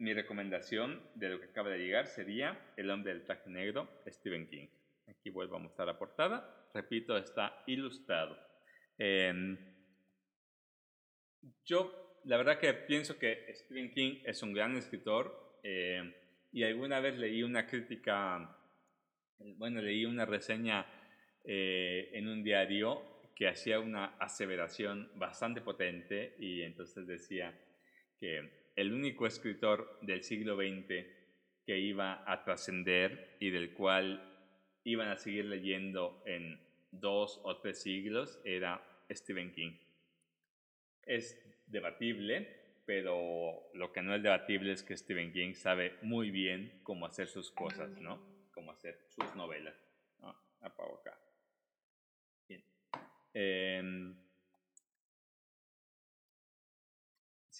mi 0.00 0.14
recomendación 0.14 0.98
de 1.14 1.28
lo 1.28 1.38
que 1.38 1.46
acaba 1.46 1.68
de 1.68 1.78
llegar 1.78 2.06
sería 2.06 2.58
El 2.76 2.90
hombre 2.90 3.12
del 3.12 3.22
traje 3.22 3.50
negro, 3.50 3.86
Stephen 4.08 4.48
King. 4.48 4.66
Aquí 5.06 5.28
vuelvo 5.28 5.56
a 5.56 5.58
mostrar 5.58 5.86
la 5.86 5.98
portada. 5.98 6.68
Repito, 6.72 7.18
está 7.18 7.62
ilustrado. 7.66 8.38
Em, 8.96 9.58
yo, 11.66 12.18
la 12.24 12.38
verdad 12.38 12.58
que 12.58 12.72
pienso 12.72 13.18
que 13.18 13.46
Stephen 13.54 13.90
King 13.90 14.22
es 14.24 14.42
un 14.42 14.54
gran 14.54 14.74
escritor 14.76 15.60
eh, 15.62 16.14
y 16.50 16.62
alguna 16.64 17.00
vez 17.00 17.18
leí 17.18 17.42
una 17.42 17.66
crítica, 17.66 18.56
bueno, 19.38 19.82
leí 19.82 20.06
una 20.06 20.24
reseña 20.24 20.86
eh, 21.44 22.10
en 22.14 22.26
un 22.26 22.42
diario 22.42 23.20
que 23.36 23.48
hacía 23.48 23.78
una 23.80 24.16
aseveración 24.18 25.10
bastante 25.16 25.60
potente 25.60 26.36
y 26.38 26.62
entonces 26.62 27.06
decía 27.06 27.54
que 28.18 28.59
el 28.80 28.94
único 28.94 29.26
escritor 29.26 29.98
del 30.00 30.22
siglo 30.22 30.56
XX 30.56 31.06
que 31.66 31.78
iba 31.78 32.24
a 32.26 32.42
trascender 32.44 33.36
y 33.38 33.50
del 33.50 33.74
cual 33.74 34.26
iban 34.84 35.08
a 35.08 35.18
seguir 35.18 35.44
leyendo 35.44 36.22
en 36.24 36.58
dos 36.90 37.40
o 37.44 37.58
tres 37.58 37.82
siglos 37.82 38.40
era 38.42 38.82
Stephen 39.10 39.52
King. 39.52 39.72
Es 41.02 41.38
debatible, 41.66 42.82
pero 42.86 43.70
lo 43.74 43.92
que 43.92 44.00
no 44.00 44.14
es 44.14 44.22
debatible 44.22 44.72
es 44.72 44.82
que 44.82 44.96
Stephen 44.96 45.30
King 45.30 45.52
sabe 45.52 45.98
muy 46.00 46.30
bien 46.30 46.80
cómo 46.82 47.04
hacer 47.04 47.28
sus 47.28 47.50
cosas, 47.50 47.90
¿no? 48.00 48.18
Cómo 48.50 48.72
hacer 48.72 48.98
sus 49.08 49.36
novelas. 49.36 49.76
Apago 50.62 51.00
acá. 51.00 51.18
Em, 53.32 54.16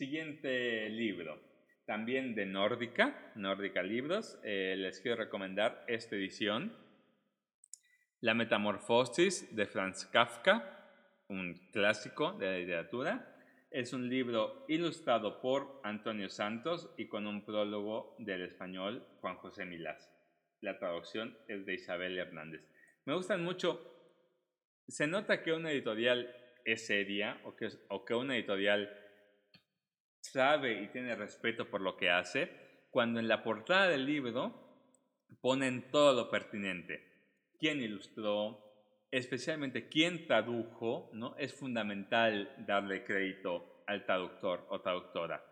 siguiente 0.00 0.88
libro, 0.88 1.38
también 1.84 2.34
de 2.34 2.46
Nórdica, 2.46 3.32
Nórdica 3.34 3.82
Libros. 3.82 4.40
Eh, 4.42 4.74
les 4.78 4.98
quiero 4.98 5.18
recomendar 5.18 5.84
esta 5.88 6.16
edición. 6.16 6.74
La 8.22 8.32
Metamorfosis 8.32 9.54
de 9.54 9.66
Franz 9.66 10.06
Kafka, 10.06 10.88
un 11.28 11.68
clásico 11.70 12.32
de 12.32 12.46
la 12.46 12.56
literatura. 12.56 13.36
Es 13.70 13.92
un 13.92 14.08
libro 14.08 14.64
ilustrado 14.68 15.42
por 15.42 15.82
Antonio 15.84 16.30
Santos 16.30 16.94
y 16.96 17.06
con 17.06 17.26
un 17.26 17.44
prólogo 17.44 18.16
del 18.18 18.40
español 18.40 19.06
Juan 19.20 19.36
José 19.36 19.66
Milás. 19.66 20.10
La 20.62 20.78
traducción 20.78 21.36
es 21.46 21.66
de 21.66 21.74
Isabel 21.74 22.16
Hernández. 22.16 22.62
Me 23.04 23.14
gustan 23.14 23.44
mucho 23.44 23.86
se 24.88 25.06
nota 25.06 25.42
que 25.42 25.52
una 25.52 25.70
editorial 25.70 26.34
es 26.64 26.86
seria 26.86 27.38
o 27.44 27.54
que, 27.54 27.68
o 27.88 28.04
que 28.04 28.14
una 28.14 28.34
editorial 28.34 28.90
sabe 30.20 30.82
y 30.82 30.88
tiene 30.88 31.14
respeto 31.14 31.68
por 31.68 31.80
lo 31.80 31.96
que 31.96 32.10
hace 32.10 32.50
cuando 32.90 33.20
en 33.20 33.28
la 33.28 33.42
portada 33.42 33.88
del 33.88 34.06
libro 34.06 34.52
ponen 35.40 35.90
todo 35.90 36.12
lo 36.12 36.30
pertinente. 36.30 37.06
¿Quién 37.58 37.80
ilustró? 37.80 38.66
Especialmente 39.10 39.88
quién 39.88 40.26
tradujo, 40.26 41.10
¿no? 41.12 41.36
Es 41.36 41.54
fundamental 41.54 42.54
darle 42.66 43.04
crédito 43.04 43.82
al 43.86 44.04
traductor 44.04 44.66
o 44.70 44.80
traductora. 44.80 45.44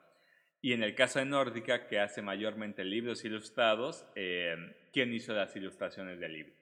Y 0.60 0.72
en 0.72 0.82
el 0.82 0.94
caso 0.94 1.18
de 1.20 1.24
Nórdica, 1.24 1.86
que 1.86 2.00
hace 2.00 2.22
mayormente 2.22 2.84
libros 2.84 3.24
ilustrados, 3.24 4.04
eh, 4.16 4.56
¿quién 4.92 5.12
hizo 5.12 5.32
las 5.32 5.54
ilustraciones 5.54 6.18
del 6.18 6.32
libro? 6.32 6.54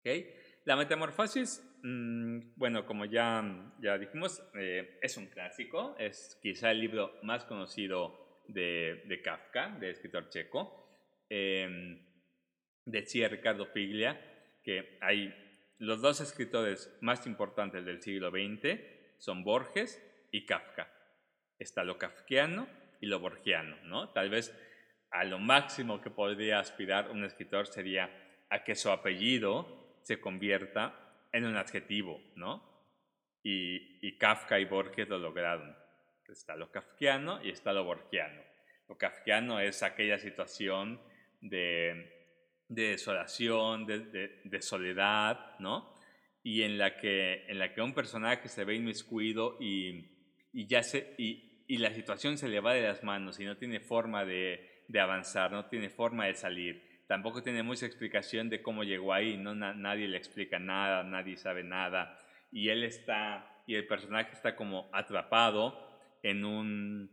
¿Okay? 0.00 0.34
La 0.68 0.76
metamorfosis, 0.76 1.66
mm, 1.82 2.52
bueno, 2.56 2.84
como 2.84 3.06
ya, 3.06 3.42
ya 3.80 3.96
dijimos, 3.96 4.42
eh, 4.54 4.98
es 5.00 5.16
un 5.16 5.24
clásico, 5.28 5.96
es 5.98 6.38
quizá 6.42 6.70
el 6.70 6.80
libro 6.80 7.18
más 7.22 7.46
conocido 7.46 8.42
de, 8.48 9.02
de 9.06 9.22
Kafka, 9.22 9.70
del 9.80 9.92
escritor 9.92 10.28
checo. 10.28 11.00
Eh, 11.30 12.06
decía 12.84 13.28
Ricardo 13.28 13.72
Piglia 13.72 14.20
que 14.62 14.98
hay 15.00 15.34
los 15.78 16.02
dos 16.02 16.20
escritores 16.20 16.94
más 17.00 17.26
importantes 17.26 17.86
del 17.86 18.02
siglo 18.02 18.28
XX 18.28 18.78
son 19.16 19.44
Borges 19.44 20.06
y 20.32 20.44
Kafka. 20.44 20.92
Está 21.58 21.82
lo 21.82 21.96
kafkiano 21.96 22.68
y 23.00 23.06
lo 23.06 23.20
borgiano, 23.20 23.74
¿no? 23.84 24.10
Tal 24.10 24.28
vez 24.28 24.54
a 25.12 25.24
lo 25.24 25.38
máximo 25.38 26.02
que 26.02 26.10
podría 26.10 26.58
aspirar 26.58 27.10
un 27.10 27.24
escritor 27.24 27.66
sería 27.68 28.10
a 28.50 28.64
que 28.64 28.74
su 28.74 28.90
apellido 28.90 29.77
se 30.08 30.20
convierta 30.20 30.98
en 31.32 31.44
un 31.44 31.58
adjetivo, 31.58 32.18
¿no? 32.34 32.62
Y, 33.42 33.98
y 34.00 34.16
Kafka 34.16 34.58
y 34.58 34.64
Borges 34.64 35.06
lo 35.06 35.18
lograron. 35.18 35.76
Está 36.26 36.56
lo 36.56 36.70
kafkiano 36.70 37.44
y 37.44 37.50
está 37.50 37.74
lo 37.74 37.84
borgiano. 37.84 38.40
Lo 38.88 38.96
kafkiano 38.96 39.60
es 39.60 39.82
aquella 39.82 40.18
situación 40.18 40.98
de, 41.42 42.32
de 42.68 42.82
desolación, 42.88 43.84
de, 43.84 44.40
de, 44.44 44.62
soledad, 44.62 45.58
¿no? 45.58 45.94
Y 46.42 46.62
en 46.62 46.78
la, 46.78 46.96
que, 46.96 47.44
en 47.46 47.58
la 47.58 47.74
que 47.74 47.82
un 47.82 47.92
personaje 47.92 48.48
se 48.48 48.64
ve 48.64 48.76
inmiscuido 48.76 49.58
y, 49.60 50.06
y 50.54 50.66
ya 50.66 50.82
se, 50.82 51.14
y, 51.18 51.64
y 51.66 51.76
la 51.76 51.92
situación 51.92 52.38
se 52.38 52.48
le 52.48 52.60
va 52.60 52.72
de 52.72 52.80
las 52.80 53.04
manos 53.04 53.40
y 53.40 53.44
no 53.44 53.58
tiene 53.58 53.80
forma 53.80 54.24
de, 54.24 54.84
de 54.88 55.00
avanzar, 55.00 55.52
no 55.52 55.66
tiene 55.66 55.90
forma 55.90 56.24
de 56.24 56.34
salir. 56.34 56.87
Tampoco 57.08 57.42
tiene 57.42 57.62
mucha 57.62 57.86
explicación 57.86 58.50
de 58.50 58.60
cómo 58.60 58.84
llegó 58.84 59.14
ahí, 59.14 59.38
no 59.38 59.54
nadie 59.54 60.06
le 60.06 60.18
explica 60.18 60.58
nada, 60.58 61.02
nadie 61.04 61.38
sabe 61.38 61.64
nada. 61.64 62.18
Y 62.52 62.68
él 62.68 62.84
está, 62.84 63.62
y 63.66 63.76
el 63.76 63.86
personaje 63.86 64.32
está 64.32 64.54
como 64.54 64.90
atrapado 64.92 65.88
en 66.22 66.44
un, 66.44 67.10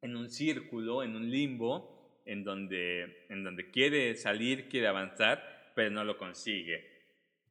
en 0.00 0.16
un 0.16 0.30
círculo, 0.30 1.02
en 1.02 1.14
un 1.14 1.30
limbo, 1.30 2.22
en 2.24 2.42
donde, 2.42 3.26
en 3.28 3.44
donde 3.44 3.70
quiere 3.70 4.14
salir, 4.16 4.66
quiere 4.70 4.86
avanzar, 4.86 5.72
pero 5.74 5.90
no 5.90 6.04
lo 6.04 6.16
consigue. 6.16 6.90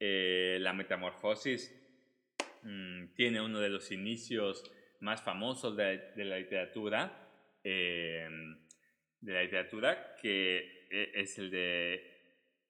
Eh, 0.00 0.58
la 0.60 0.72
metamorfosis 0.72 1.72
mmm, 2.64 3.14
tiene 3.14 3.40
uno 3.40 3.60
de 3.60 3.68
los 3.68 3.92
inicios 3.92 4.68
más 4.98 5.22
famosos 5.22 5.76
de, 5.76 6.10
de 6.16 6.24
la 6.24 6.38
literatura. 6.38 7.30
Eh, 7.62 8.28
de 9.24 9.32
la 9.32 9.42
literatura, 9.42 10.16
que 10.20 10.86
eh, 10.90 11.12
es 11.14 11.38
el 11.38 11.50
de 11.50 11.94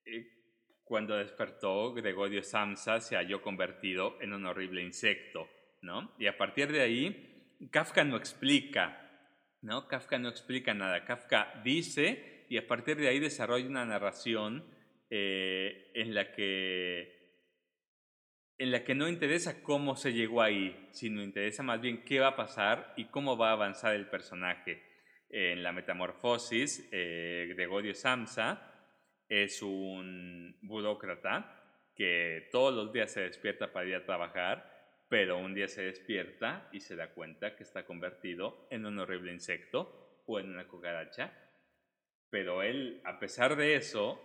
eh, 0.04 0.34
cuando 0.84 1.16
despertó 1.16 1.92
Gregorio 1.92 2.42
Samsa 2.42 3.00
se 3.00 3.16
halló 3.16 3.42
convertido 3.42 4.20
en 4.20 4.32
un 4.32 4.46
horrible 4.46 4.82
insecto, 4.82 5.48
¿no? 5.82 6.14
Y 6.18 6.26
a 6.26 6.36
partir 6.36 6.70
de 6.70 6.82
ahí, 6.82 7.56
Kafka 7.70 8.04
no 8.04 8.16
explica, 8.16 9.10
¿no? 9.62 9.88
Kafka 9.88 10.18
no 10.18 10.28
explica 10.28 10.74
nada. 10.74 11.04
Kafka 11.04 11.60
dice 11.64 12.46
y 12.48 12.58
a 12.58 12.66
partir 12.66 12.96
de 12.96 13.08
ahí 13.08 13.18
desarrolla 13.18 13.66
una 13.66 13.86
narración 13.86 14.64
eh, 15.10 15.90
en 15.94 16.14
la 16.14 16.32
que 16.32 17.24
en 18.56 18.70
la 18.70 18.84
que 18.84 18.94
no 18.94 19.08
interesa 19.08 19.64
cómo 19.64 19.96
se 19.96 20.12
llegó 20.12 20.40
ahí, 20.40 20.88
sino 20.92 21.24
interesa 21.24 21.64
más 21.64 21.80
bien 21.80 22.04
qué 22.04 22.20
va 22.20 22.28
a 22.28 22.36
pasar 22.36 22.94
y 22.96 23.06
cómo 23.06 23.36
va 23.36 23.48
a 23.48 23.54
avanzar 23.54 23.96
el 23.96 24.06
personaje 24.06 24.93
en 25.36 25.64
la 25.64 25.72
metamorfosis, 25.72 26.88
eh, 26.92 27.52
Gregorio 27.56 27.92
Samsa 27.92 28.72
es 29.28 29.62
un 29.62 30.56
burócrata 30.62 31.90
que 31.96 32.48
todos 32.52 32.72
los 32.72 32.92
días 32.92 33.10
se 33.10 33.22
despierta 33.22 33.72
para 33.72 33.88
ir 33.88 33.96
a 33.96 34.04
trabajar, 34.04 35.04
pero 35.08 35.38
un 35.38 35.52
día 35.52 35.66
se 35.66 35.82
despierta 35.82 36.68
y 36.70 36.78
se 36.78 36.94
da 36.94 37.08
cuenta 37.08 37.56
que 37.56 37.64
está 37.64 37.84
convertido 37.84 38.68
en 38.70 38.86
un 38.86 38.96
horrible 39.00 39.32
insecto 39.32 40.22
o 40.24 40.38
en 40.38 40.50
una 40.50 40.68
cucaracha. 40.68 41.32
Pero 42.30 42.62
él, 42.62 43.00
a 43.04 43.18
pesar 43.18 43.56
de 43.56 43.74
eso, 43.74 44.22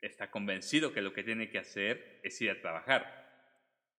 está 0.00 0.30
convencido 0.30 0.92
que 0.92 1.02
lo 1.02 1.12
que 1.12 1.24
tiene 1.24 1.50
que 1.50 1.58
hacer 1.58 2.20
es 2.22 2.40
ir 2.40 2.52
a 2.52 2.60
trabajar. 2.60 3.26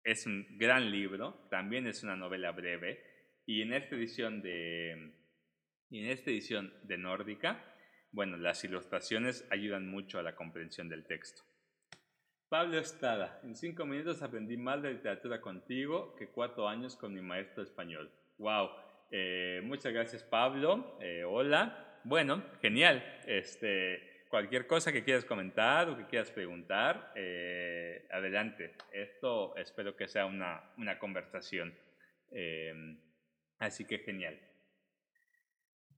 Es 0.05 0.25
un 0.25 0.47
gran 0.57 0.91
libro, 0.91 1.45
también 1.49 1.87
es 1.87 2.03
una 2.03 2.15
novela 2.15 2.53
breve, 2.53 3.03
y 3.45 3.63
en 3.63 3.73
esta 3.73 3.95
edición 3.95 4.41
de, 4.41 5.19
y 5.89 5.99
en 6.03 6.09
esta 6.11 6.29
edición 6.29 6.73
de 6.83 6.97
Nórdica, 6.97 7.63
bueno, 8.11 8.37
las 8.37 8.63
ilustraciones 8.63 9.45
ayudan 9.51 9.89
mucho 9.89 10.19
a 10.19 10.23
la 10.23 10.35
comprensión 10.35 10.89
del 10.89 11.05
texto. 11.05 11.43
Pablo 12.49 12.79
Estada, 12.79 13.39
en 13.43 13.55
cinco 13.55 13.85
minutos 13.85 14.23
aprendí 14.23 14.57
más 14.57 14.81
de 14.81 14.93
literatura 14.93 15.39
contigo 15.39 16.15
que 16.15 16.29
cuatro 16.29 16.67
años 16.67 16.95
con 16.95 17.13
mi 17.13 17.21
maestro 17.21 17.61
español. 17.61 18.11
¡Wow! 18.37 18.69
Eh, 19.11 19.61
muchas 19.63 19.93
gracias 19.93 20.23
Pablo. 20.23 20.97
Eh, 20.99 21.23
hola. 21.23 22.01
Bueno, 22.03 22.43
genial. 22.59 23.03
Este, 23.27 24.25
cualquier 24.29 24.65
cosa 24.65 24.91
que 24.91 25.03
quieras 25.03 25.25
comentar 25.25 25.89
o 25.89 25.97
que 25.97 26.07
quieras 26.07 26.31
preguntar, 26.31 27.11
eh, 27.15 28.07
adelante. 28.09 28.73
Esto 28.91 29.55
espero 29.55 29.95
que 29.95 30.07
sea 30.07 30.25
una, 30.25 30.71
una 30.77 30.97
conversación. 30.97 31.77
así 33.59 33.85
que 33.85 33.99
genial. 33.99 34.48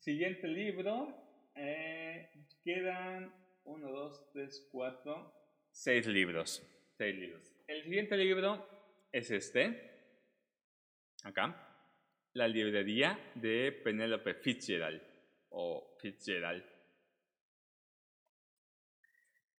Siguiente 0.02 0.48
libro. 0.48 1.16
Eh, 1.54 2.28
quedan 2.64 3.32
uno, 3.66 3.92
dos, 3.92 4.32
tres, 4.34 4.68
cuatro, 4.72 5.32
seis 5.70 6.08
libros. 6.08 6.68
Seis 6.98 7.16
libros. 7.16 7.54
El 7.68 7.84
siguiente 7.84 8.18
libro 8.18 8.68
es 9.12 9.30
este. 9.30 9.92
Acá. 11.24 11.68
La 12.34 12.48
librería 12.48 13.32
de 13.36 13.72
Penélope 13.72 14.34
Fitzgerald. 14.34 15.04
O 15.50 15.96
Fitzgerald. 16.02 16.64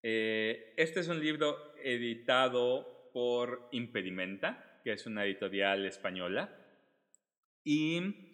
Eh, 0.03 0.75
este 0.77 1.01
es 1.01 1.09
un 1.09 1.21
libro 1.21 1.77
editado 1.77 3.11
por 3.13 3.69
Impedimenta, 3.71 4.81
que 4.83 4.91
es 4.95 5.07
una 5.07 5.25
editorial 5.25 5.87
española. 5.87 6.53
Y 7.63 8.32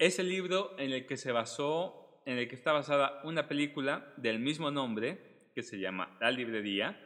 es 0.00 0.18
el 0.18 0.30
libro 0.30 0.74
en 0.78 0.92
el 0.92 1.06
que 1.06 1.18
se 1.18 1.30
basó, 1.30 2.22
en 2.24 2.38
el 2.38 2.48
que 2.48 2.54
está 2.54 2.72
basada 2.72 3.20
una 3.22 3.46
película 3.48 4.14
del 4.16 4.38
mismo 4.38 4.70
nombre, 4.70 5.50
que 5.54 5.62
se 5.62 5.78
llama 5.78 6.16
La 6.22 6.30
Librería, 6.30 6.98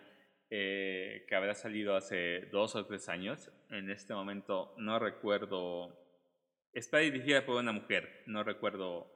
eh, 0.48 1.26
que 1.28 1.34
habrá 1.34 1.54
salido 1.54 1.96
hace 1.96 2.42
dos 2.52 2.76
o 2.76 2.86
tres 2.86 3.08
años. 3.08 3.50
En 3.70 3.90
este 3.90 4.14
momento 4.14 4.76
no 4.78 5.00
recuerdo. 5.00 5.92
Está 6.72 6.98
dirigida 6.98 7.44
por 7.44 7.56
una 7.56 7.72
mujer, 7.72 8.22
no 8.26 8.44
recuerdo. 8.44 9.12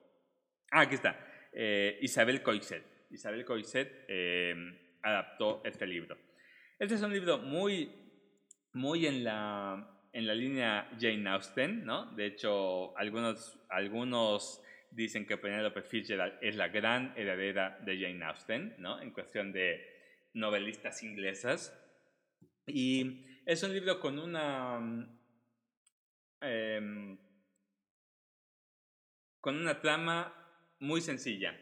Ah, 0.72 0.80
aquí 0.80 0.96
está. 0.96 1.16
Eh, 1.52 2.00
Isabel 2.02 2.42
Coixet. 2.42 2.82
Isabel 3.12 3.44
Coixet 3.44 4.06
eh, 4.08 4.56
adaptó 5.02 5.62
este 5.64 5.86
libro. 5.86 6.18
Este 6.80 6.96
es 6.96 7.02
un 7.02 7.12
libro 7.12 7.38
muy, 7.38 7.92
muy 8.72 9.06
en 9.06 9.22
la 9.22 9.97
en 10.18 10.26
la 10.26 10.34
línea 10.34 10.90
Jane 10.98 11.30
Austen, 11.30 11.84
¿no? 11.84 12.06
De 12.16 12.26
hecho, 12.26 12.96
algunos, 12.98 13.56
algunos 13.68 14.60
dicen 14.90 15.24
que 15.24 15.36
Penelope 15.38 15.82
Fitzgerald 15.82 16.38
es 16.42 16.56
la 16.56 16.66
gran 16.66 17.14
heredera 17.16 17.78
de 17.84 18.00
Jane 18.00 18.24
Austen, 18.24 18.74
¿no? 18.78 19.00
En 19.00 19.12
cuestión 19.12 19.52
de 19.52 19.80
novelistas 20.34 21.04
inglesas. 21.04 21.72
Y 22.66 23.26
es 23.46 23.62
un 23.62 23.72
libro 23.72 24.00
con 24.00 24.18
una... 24.18 25.08
Em, 26.40 27.16
con 29.40 29.56
una 29.56 29.80
trama 29.80 30.34
muy 30.80 31.00
sencilla. 31.00 31.56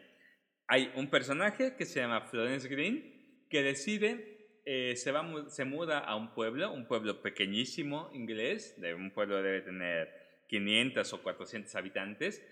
Hay 0.67 0.91
un 0.95 1.11
personaje 1.11 1.75
que 1.75 1.85
se 1.85 1.99
llama 1.99 2.21
Florence 2.21 2.67
Green 2.67 3.45
que 3.51 3.61
decide 3.61 4.36
eh, 4.69 4.97
se, 4.97 5.13
va, 5.13 5.25
se 5.47 5.63
muda 5.63 5.99
a 5.99 6.17
un 6.17 6.33
pueblo, 6.33 6.73
un 6.73 6.87
pueblo 6.87 7.21
pequeñísimo 7.21 8.09
inglés, 8.11 8.75
de 8.81 8.93
un 8.93 9.11
pueblo 9.11 9.41
debe 9.41 9.61
tener 9.61 10.13
500 10.49 11.13
o 11.13 11.23
400 11.23 11.73
habitantes. 11.75 12.45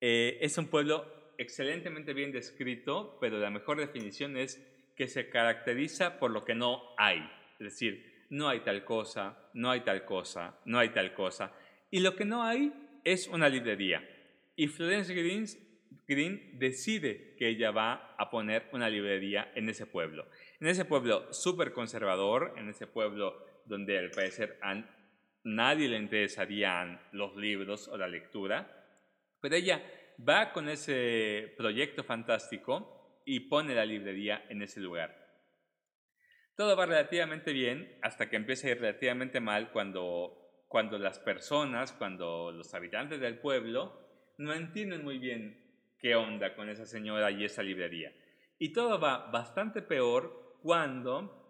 Eh, 0.00 0.38
es 0.42 0.56
un 0.58 0.68
pueblo 0.68 1.34
excelentemente 1.38 2.14
bien 2.14 2.30
descrito, 2.30 3.18
pero 3.20 3.40
la 3.40 3.50
mejor 3.50 3.80
definición 3.80 4.36
es 4.36 4.64
que 4.94 5.08
se 5.08 5.28
caracteriza 5.28 6.20
por 6.20 6.30
lo 6.30 6.44
que 6.44 6.54
no 6.54 6.94
hay. 6.96 7.18
Es 7.54 7.64
decir, 7.64 8.26
no 8.30 8.48
hay 8.48 8.60
tal 8.60 8.84
cosa, 8.84 9.50
no 9.52 9.72
hay 9.72 9.80
tal 9.80 10.04
cosa, 10.04 10.56
no 10.66 10.78
hay 10.78 10.90
tal 10.90 11.14
cosa. 11.14 11.52
Y 11.90 11.98
lo 11.98 12.14
que 12.14 12.26
no 12.26 12.44
hay 12.44 12.72
es 13.02 13.26
una 13.26 13.48
librería. 13.48 14.08
Y 14.54 14.68
Florence 14.68 15.12
Green, 15.12 15.46
Green 16.06 16.60
decide 16.60 17.34
que 17.36 17.48
ella 17.48 17.72
va 17.72 18.14
a 18.16 18.30
poner 18.30 18.68
una 18.72 18.88
librería 18.88 19.50
en 19.56 19.68
ese 19.68 19.86
pueblo. 19.86 20.28
En 20.60 20.66
ese 20.66 20.84
pueblo 20.84 21.32
súper 21.32 21.72
conservador, 21.72 22.52
en 22.58 22.68
ese 22.68 22.86
pueblo 22.86 23.46
donde 23.64 23.98
al 23.98 24.10
parecer 24.10 24.58
a 24.60 24.84
nadie 25.44 25.88
le 25.88 25.96
interesarían 25.96 27.00
los 27.12 27.34
libros 27.34 27.88
o 27.88 27.96
la 27.96 28.06
lectura, 28.06 28.70
pero 29.40 29.56
ella 29.56 29.82
va 30.28 30.52
con 30.52 30.68
ese 30.68 31.54
proyecto 31.56 32.04
fantástico 32.04 33.22
y 33.24 33.40
pone 33.40 33.74
la 33.74 33.86
librería 33.86 34.44
en 34.50 34.60
ese 34.60 34.80
lugar. 34.80 35.16
Todo 36.56 36.76
va 36.76 36.84
relativamente 36.84 37.54
bien 37.54 37.98
hasta 38.02 38.28
que 38.28 38.36
empieza 38.36 38.66
a 38.66 38.72
ir 38.72 38.80
relativamente 38.80 39.40
mal 39.40 39.72
cuando, 39.72 40.66
cuando 40.68 40.98
las 40.98 41.18
personas, 41.18 41.92
cuando 41.92 42.52
los 42.52 42.74
habitantes 42.74 43.18
del 43.18 43.38
pueblo 43.38 43.98
no 44.36 44.52
entienden 44.52 45.04
muy 45.04 45.18
bien 45.18 45.58
qué 45.98 46.16
onda 46.16 46.54
con 46.54 46.68
esa 46.68 46.84
señora 46.84 47.30
y 47.30 47.44
esa 47.44 47.62
librería. 47.62 48.12
Y 48.58 48.74
todo 48.74 49.00
va 49.00 49.30
bastante 49.30 49.80
peor 49.80 50.49
cuando 50.62 51.40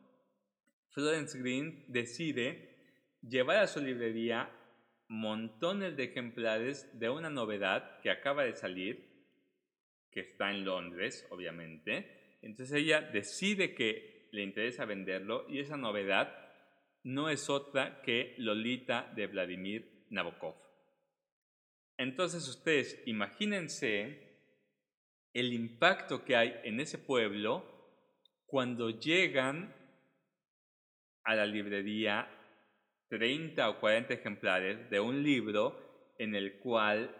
Florence 0.91 1.39
Green 1.39 1.85
decide 1.89 2.71
llevar 3.23 3.59
a 3.59 3.67
su 3.67 3.81
librería 3.81 4.51
montones 5.09 5.97
de 5.97 6.05
ejemplares 6.05 6.99
de 6.99 7.11
una 7.11 7.31
novedad 7.31 8.01
que 8.01 8.11
acaba 8.11 8.45
de 8.45 8.55
salir, 8.55 9.27
que 10.11 10.21
está 10.21 10.51
en 10.51 10.65
Londres, 10.65 11.27
obviamente. 11.31 12.39
Entonces 12.43 12.77
ella 12.77 13.01
decide 13.01 13.75
que 13.75 14.29
le 14.33 14.43
interesa 14.43 14.85
venderlo 14.85 15.47
y 15.49 15.59
esa 15.59 15.77
novedad 15.77 16.33
no 17.03 17.29
es 17.29 17.49
otra 17.51 18.03
que 18.03 18.35
Lolita 18.39 19.13
de 19.15 19.27
Vladimir 19.27 20.07
Nabokov. 20.11 20.55
Entonces 21.97 22.47
ustedes 22.49 23.03
imagínense 23.07 24.31
el 25.33 25.53
impacto 25.53 26.25
que 26.25 26.37
hay 26.37 26.55
en 26.65 26.81
ese 26.81 26.99
pueblo 26.99 27.80
cuando 28.51 28.91
llegan 28.91 29.73
a 31.23 31.35
la 31.37 31.47
librería 31.47 32.29
30 33.09 33.71
o 33.71 33.79
40 33.79 34.15
ejemplares 34.15 34.91
de 34.91 34.99
un 34.99 35.23
libro 35.23 36.15
en 36.19 36.35
el 36.35 36.59
cual 36.59 37.17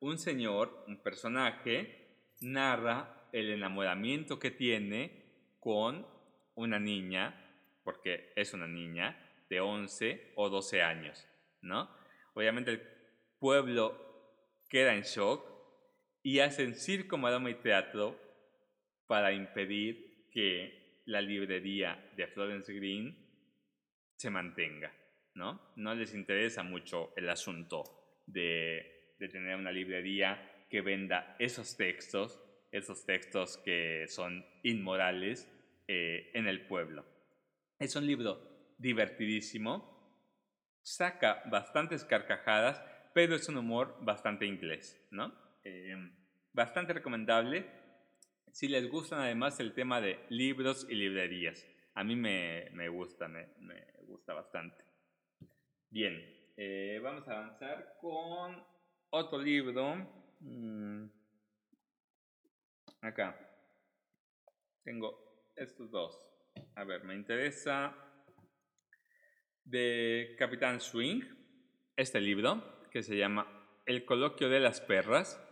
un 0.00 0.18
señor, 0.18 0.84
un 0.86 1.02
personaje, 1.02 2.30
narra 2.40 3.28
el 3.32 3.50
enamoramiento 3.50 4.38
que 4.38 4.52
tiene 4.52 5.56
con 5.58 6.06
una 6.54 6.78
niña, 6.78 7.80
porque 7.82 8.32
es 8.36 8.54
una 8.54 8.68
niña, 8.68 9.24
de 9.50 9.60
11 9.60 10.32
o 10.36 10.48
12 10.48 10.82
años, 10.82 11.26
¿no? 11.60 11.90
Obviamente 12.34 12.70
el 12.70 12.82
pueblo 13.40 13.96
queda 14.68 14.94
en 14.94 15.02
shock 15.02 15.44
y 16.22 16.38
hacen 16.38 16.74
circo, 16.74 17.16
maroma 17.16 17.50
y 17.50 17.54
teatro 17.54 18.16
para 19.06 19.32
impedir 19.32 20.07
que 20.30 21.02
la 21.06 21.20
librería 21.20 22.10
de 22.16 22.26
Florence 22.26 22.72
Green 22.72 23.16
se 24.16 24.30
mantenga, 24.30 24.92
¿no? 25.34 25.72
No 25.76 25.94
les 25.94 26.14
interesa 26.14 26.62
mucho 26.62 27.12
el 27.16 27.28
asunto 27.30 27.84
de, 28.26 29.14
tener 29.18 29.56
una 29.56 29.72
librería 29.72 30.66
que 30.68 30.80
venda 30.80 31.36
esos 31.38 31.76
textos, 31.76 32.40
esos 32.70 33.06
textos 33.06 33.56
que 33.58 34.06
son 34.08 34.44
inmorales 34.62 35.50
eh, 35.86 36.30
en 36.34 36.46
el 36.46 36.66
pueblo. 36.66 37.04
Es 37.78 37.96
un 37.96 38.06
libro 38.06 38.74
divertidísimo, 38.76 39.98
saca 40.82 41.42
bastantes 41.46 42.04
carcajadas, 42.04 42.82
pero 43.14 43.34
es 43.34 43.48
un 43.48 43.56
humor 43.56 43.96
bastante 44.00 44.46
inglés, 44.46 45.06
¿no? 45.10 45.32
Eh, 45.64 45.96
bastante 46.52 46.92
recomendable 46.92 47.66
si 48.52 48.68
les 48.68 48.88
gustan 48.90 49.20
además 49.20 49.58
el 49.60 49.74
tema 49.74 50.00
de 50.00 50.18
libros 50.28 50.86
y 50.88 50.94
librerías. 50.94 51.66
A 51.94 52.04
mí 52.04 52.16
me, 52.16 52.70
me 52.72 52.88
gusta, 52.88 53.28
me, 53.28 53.48
me, 53.58 53.84
gusta 54.06 54.34
bastante. 54.34 54.84
Bien, 55.90 56.14
eh, 56.56 57.00
vamos 57.02 57.26
a 57.28 57.38
avanzar 57.38 57.96
con 58.00 58.62
otro 59.10 59.38
libro. 59.38 59.96
Mm, 60.40 61.06
acá. 63.02 63.36
Tengo 64.84 65.50
estos 65.56 65.90
dos. 65.90 66.16
A 66.74 66.84
ver, 66.84 67.04
me 67.04 67.14
interesa 67.14 67.94
de 69.64 70.34
Capitán 70.38 70.80
Swing, 70.80 71.20
este 71.96 72.20
libro 72.20 72.88
que 72.90 73.02
se 73.02 73.16
llama 73.16 73.46
El 73.84 74.04
coloquio 74.04 74.48
de 74.48 74.60
las 74.60 74.80
perras. 74.80 75.44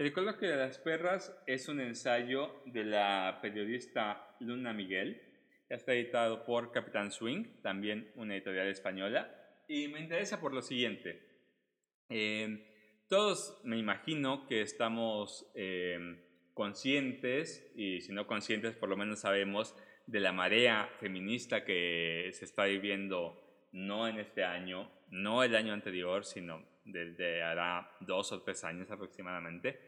El 0.00 0.14
coloquio 0.14 0.48
de 0.48 0.56
las 0.56 0.78
perras 0.78 1.38
es 1.46 1.68
un 1.68 1.78
ensayo 1.78 2.62
de 2.64 2.84
la 2.84 3.38
periodista 3.42 4.34
Luna 4.40 4.72
Miguel. 4.72 5.20
Está 5.68 5.92
editado 5.92 6.46
por 6.46 6.72
Capitán 6.72 7.12
Swing, 7.12 7.60
también 7.60 8.10
una 8.14 8.34
editorial 8.34 8.68
española. 8.68 9.30
Y 9.68 9.88
me 9.88 10.00
interesa 10.00 10.40
por 10.40 10.54
lo 10.54 10.62
siguiente. 10.62 11.20
Eh, 12.08 12.66
todos 13.10 13.60
me 13.62 13.76
imagino 13.76 14.46
que 14.46 14.62
estamos 14.62 15.52
eh, 15.54 16.24
conscientes, 16.54 17.70
y 17.74 18.00
si 18.00 18.12
no 18.12 18.26
conscientes, 18.26 18.74
por 18.76 18.88
lo 18.88 18.96
menos 18.96 19.20
sabemos 19.20 19.76
de 20.06 20.20
la 20.20 20.32
marea 20.32 20.88
feminista 20.98 21.62
que 21.66 22.30
se 22.32 22.46
está 22.46 22.64
viviendo 22.64 23.68
no 23.72 24.08
en 24.08 24.18
este 24.18 24.44
año, 24.44 24.90
no 25.10 25.44
el 25.44 25.54
año 25.54 25.74
anterior, 25.74 26.24
sino 26.24 26.69
desde 26.84 27.42
hará 27.42 27.90
dos 28.00 28.32
o 28.32 28.42
tres 28.42 28.64
años 28.64 28.90
aproximadamente. 28.90 29.80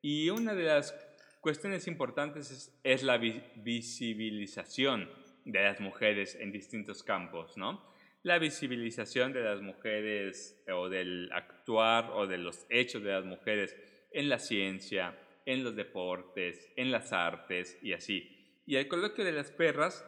Y 0.00 0.30
una 0.30 0.54
de 0.54 0.64
las 0.64 0.94
cuestiones 1.40 1.86
importantes 1.88 2.74
es, 2.82 3.02
la 3.02 3.18
visibilización 3.18 5.10
de 5.44 5.62
las 5.62 5.80
mujeres 5.80 6.36
en 6.36 6.52
distintos 6.52 7.02
campos, 7.02 7.56
¿no? 7.56 7.84
La 8.22 8.38
visibilización 8.38 9.34
de 9.34 9.42
las 9.42 9.60
mujeres 9.60 10.62
eh, 10.66 10.72
o 10.72 10.88
del 10.88 11.30
actuar 11.32 12.10
o 12.14 12.26
de 12.26 12.38
los 12.38 12.64
hechos 12.70 13.02
de 13.02 13.12
las 13.12 13.26
mujeres 13.26 13.76
en 14.10 14.30
la 14.30 14.38
ciencia, 14.38 15.18
en 15.44 15.62
los 15.62 15.76
deportes, 15.76 16.72
en 16.76 16.90
las 16.90 17.12
artes 17.12 17.78
y 17.82 17.92
así. 17.92 18.62
Y 18.64 18.76
el 18.76 18.88
coloquio 18.88 19.24
de 19.24 19.32
las 19.32 19.50
perras 19.50 20.02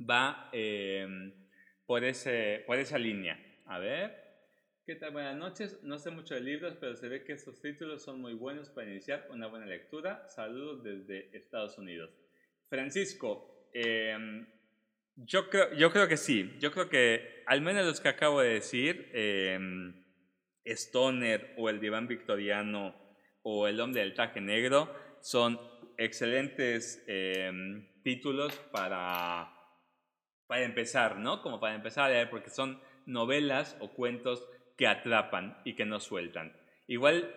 va 0.00 0.48
em, 0.52 1.32
por, 1.84 2.04
ese, 2.04 2.64
por 2.66 2.78
esa 2.78 2.98
línea. 2.98 3.38
A 3.66 3.78
ver. 3.78 4.23
¿Qué 4.86 4.96
tal? 4.96 5.12
Buenas 5.12 5.36
noches. 5.36 5.82
No 5.82 5.98
sé 5.98 6.10
mucho 6.10 6.34
de 6.34 6.42
libros, 6.42 6.76
pero 6.78 6.94
se 6.94 7.08
ve 7.08 7.24
que 7.24 7.32
estos 7.32 7.58
títulos 7.58 8.02
son 8.02 8.20
muy 8.20 8.34
buenos 8.34 8.68
para 8.68 8.90
iniciar 8.90 9.26
una 9.30 9.46
buena 9.46 9.64
lectura. 9.64 10.28
Saludos 10.28 10.82
desde 10.82 11.34
Estados 11.34 11.78
Unidos. 11.78 12.10
Francisco, 12.68 13.70
em, 13.72 14.46
yo, 15.16 15.48
creo, 15.48 15.72
yo 15.72 15.90
creo 15.90 16.06
que 16.06 16.18
sí. 16.18 16.54
Yo 16.60 16.70
creo 16.70 16.90
que 16.90 17.42
al 17.46 17.62
menos 17.62 17.86
los 17.86 17.98
que 17.98 18.10
acabo 18.10 18.42
de 18.42 18.50
decir, 18.50 19.10
eh, 19.14 19.58
Stoner 20.66 21.54
o 21.56 21.70
El 21.70 21.80
Diván 21.80 22.06
Victoriano 22.06 22.94
o 23.40 23.66
El 23.66 23.80
Hombre 23.80 24.02
del 24.02 24.12
Traje 24.12 24.42
Negro, 24.42 24.94
son 25.22 25.58
excelentes 25.96 27.02
em, 27.06 27.90
títulos 28.02 28.54
para, 28.70 29.50
para 30.46 30.62
empezar, 30.62 31.18
¿no? 31.20 31.40
Como 31.40 31.58
para 31.58 31.74
empezar 31.74 32.04
a 32.04 32.08
leer, 32.10 32.28
porque 32.28 32.50
son 32.50 32.82
novelas 33.06 33.78
o 33.80 33.88
cuentos 33.88 34.46
que 34.76 34.86
atrapan 34.86 35.60
y 35.64 35.74
que 35.74 35.84
no 35.84 36.00
sueltan. 36.00 36.56
Igual 36.86 37.34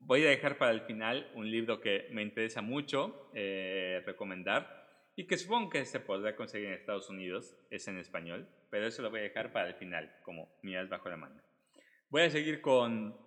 voy 0.00 0.24
a 0.24 0.30
dejar 0.30 0.58
para 0.58 0.72
el 0.72 0.82
final 0.82 1.30
un 1.34 1.50
libro 1.50 1.80
que 1.80 2.08
me 2.10 2.22
interesa 2.22 2.62
mucho 2.62 3.30
eh, 3.34 4.02
recomendar 4.06 4.78
y 5.16 5.26
que 5.26 5.36
supongo 5.36 5.70
que 5.70 5.84
se 5.84 6.00
podrá 6.00 6.36
conseguir 6.36 6.68
en 6.68 6.74
Estados 6.74 7.10
Unidos, 7.10 7.56
es 7.70 7.88
en 7.88 7.98
español, 7.98 8.48
pero 8.70 8.86
eso 8.86 9.02
lo 9.02 9.10
voy 9.10 9.20
a 9.20 9.24
dejar 9.24 9.52
para 9.52 9.68
el 9.68 9.74
final, 9.74 10.14
como 10.22 10.56
miras 10.62 10.88
bajo 10.88 11.08
la 11.08 11.16
mano. 11.16 11.42
Voy 12.08 12.22
a 12.22 12.30
seguir 12.30 12.60
con 12.60 13.18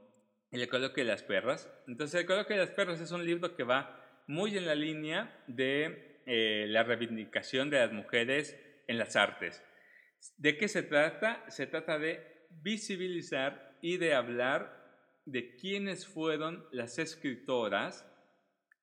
El 0.52 0.68
coloquio 0.70 1.04
de 1.04 1.12
las 1.12 1.24
perras. 1.24 1.72
Entonces, 1.88 2.22
El 2.22 2.26
coloquio 2.26 2.56
de 2.56 2.62
las 2.62 2.72
perras 2.72 3.00
es 3.00 3.12
un 3.12 3.26
libro 3.26 3.56
que 3.56 3.64
va 3.64 4.24
muy 4.28 4.58
en 4.58 4.66
la 4.66 4.76
línea 4.76 5.44
de 5.48 6.22
eh, 6.26 6.66
la 6.68 6.84
reivindicación 6.84 7.70
de 7.70 7.80
las 7.80 7.92
mujeres 7.92 8.58
en 8.88 8.98
las 8.98 9.16
artes. 9.16 9.64
¿De 10.38 10.58
qué 10.58 10.68
se 10.68 10.84
trata? 10.84 11.44
Se 11.50 11.68
trata 11.68 12.00
de 12.00 12.41
visibilizar 12.62 13.78
y 13.82 13.98
de 13.98 14.14
hablar 14.14 14.82
de 15.26 15.56
quiénes 15.56 16.08
fueron 16.08 16.66
las 16.72 17.00
escritoras 17.00 18.08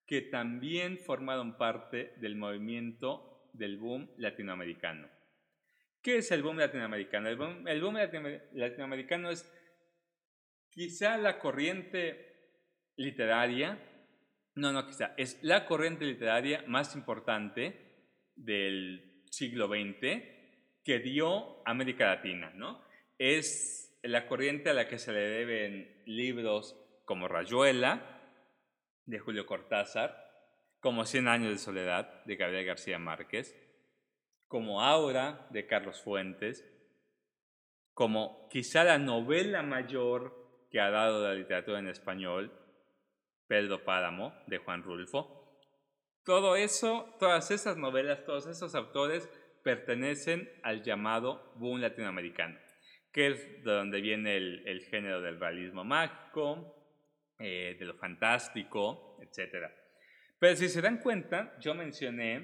que 0.07 0.23
también 0.23 0.99
formaron 0.99 1.59
parte 1.59 2.15
del 2.17 2.37
movimiento 2.37 3.51
del 3.53 3.77
boom 3.77 4.11
latinoamericano. 4.17 5.09
¿Qué 6.01 6.19
es 6.19 6.31
el 6.31 6.43
boom 6.43 6.59
latinoamericano? 6.59 7.29
El 7.29 7.37
boom, 7.37 7.97
latinoamericano 8.53 9.31
es 9.31 9.51
quizá 10.71 11.19
la 11.19 11.39
corriente 11.39 12.29
literaria, 12.97 13.79
no, 14.55 14.73
no, 14.73 14.87
quizá, 14.87 15.13
es 15.17 15.43
la 15.43 15.67
corriente 15.67 16.05
literaria 16.05 16.65
más 16.67 16.97
importante 16.97 18.07
del 18.35 19.25
siglo 19.31 19.67
XX 19.67 20.23
que 20.83 20.99
dio 21.01 21.63
América 21.67 22.07
Latina, 22.07 22.51
¿no? 22.55 22.88
Es 23.19 23.99
la 24.03 24.27
corriente 24.27 24.71
a 24.71 24.75
la 24.75 24.89
que 24.89 24.99
se 24.99 25.13
le 25.13 25.21
deben 25.21 26.03
libros 26.07 26.77
como 27.05 27.29
Rayuela, 27.29 28.15
de 29.07 29.19
Julio 29.19 29.47
Cortázar, 29.47 30.29
como 30.81 31.05
Cien 31.05 31.27
años 31.27 31.51
de 31.51 31.59
soledad, 31.59 32.25
de 32.25 32.37
Gabriel 32.37 32.67
García 32.67 32.99
Márquez, 32.99 33.57
como 34.47 34.83
Aura, 34.83 35.49
de 35.51 35.67
Carlos 35.67 36.01
Fuentes, 36.01 36.65
como 37.93 38.49
quizá 38.51 38.85
la 38.85 38.99
novela 38.99 39.63
mayor 39.63 40.67
que 40.71 40.81
ha 40.81 40.91
dado 40.91 41.27
la 41.27 41.35
literatura 41.35 41.81
en 41.81 41.89
español, 41.89 42.53
Pedro 43.49 43.85
Páramo, 43.85 44.35
de 44.47 44.59
Juan 44.59 44.83
Rulfo. 44.83 45.59
Todo 46.23 46.55
eso, 46.55 47.17
todas 47.19 47.51
esas 47.51 47.79
novelas, 47.79 48.25
todos 48.25 48.47
esos 48.47 48.75
autores 48.75 49.29
pertenecen 49.65 50.49
al 50.63 50.83
llamado 50.83 51.53
boom 51.57 51.81
latinoamericano 51.81 52.68
es 53.27 53.65
de 53.65 53.73
donde 53.73 54.01
viene 54.01 54.37
el, 54.37 54.81
género 54.91 55.21
del 55.21 55.41
realismo 55.41 55.85
mágico, 55.85 56.75
eh, 57.39 57.77
de 57.79 57.85
lo 57.85 57.95
fantástico, 57.95 59.19
etc. 59.21 59.67
Pero 60.39 60.57
si 60.57 60.69
se 60.69 60.81
dan 60.81 60.99
cuenta, 60.99 61.57
yo 61.61 61.75
mencioné, 61.75 62.37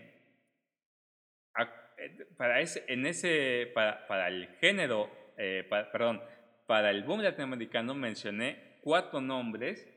eh, 1.99 2.27
para, 2.37 2.61
ese, 2.61 2.85
en 2.89 3.07
ese, 3.07 3.71
para, 3.75 4.29
el 4.29 4.49
género, 4.61 5.11
eh, 5.39 5.67
perdón, 5.69 6.23
para 6.67 6.91
el 6.91 7.05
boom 7.05 7.23
latinoamericano 7.23 7.95
mencioné 7.95 8.79
cuatro 8.83 9.21
nombres 9.21 9.89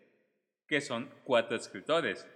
que 0.67 0.81
son 0.81 1.09
cuatro 1.23 1.57
escritores. 1.57 2.27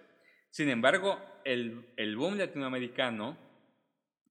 Sin 0.50 0.70
embargo, 0.70 1.22
el 1.46 2.16
boom 2.16 2.38
latinoamericano 2.38 3.38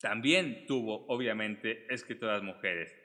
también 0.00 0.66
tuvo, 0.66 1.06
obviamente, 1.08 1.86
escritoras 1.92 2.42
mujeres. 2.42 2.96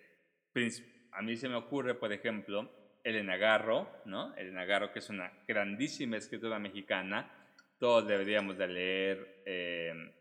A 1.15 1.21
mí 1.21 1.37
se 1.37 1.47
me 1.47 1.55
ocurre, 1.55 1.95
por 1.95 2.11
ejemplo, 2.11 2.69
Elena 3.03 3.37
Garro, 3.37 4.01
¿no? 4.05 4.35
Elena 4.35 4.65
Garro, 4.65 4.91
que 4.91 4.99
es 4.99 5.09
una 5.09 5.31
grandísima 5.47 6.17
escritora 6.17 6.59
mexicana. 6.59 7.31
Todos 7.79 8.07
deberíamos 8.07 8.57
de 8.57 8.67
leer 8.67 9.43
eh, 9.45 10.13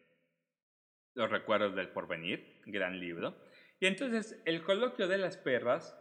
Los 1.15 1.31
recuerdos 1.31 1.75
del 1.75 1.89
porvenir, 1.89 2.61
gran 2.67 3.01
libro. 3.01 3.37
Y 3.81 3.87
entonces, 3.87 4.41
el 4.45 4.63
coloquio 4.63 5.09
de 5.09 5.19
las 5.19 5.37
perras 5.37 5.99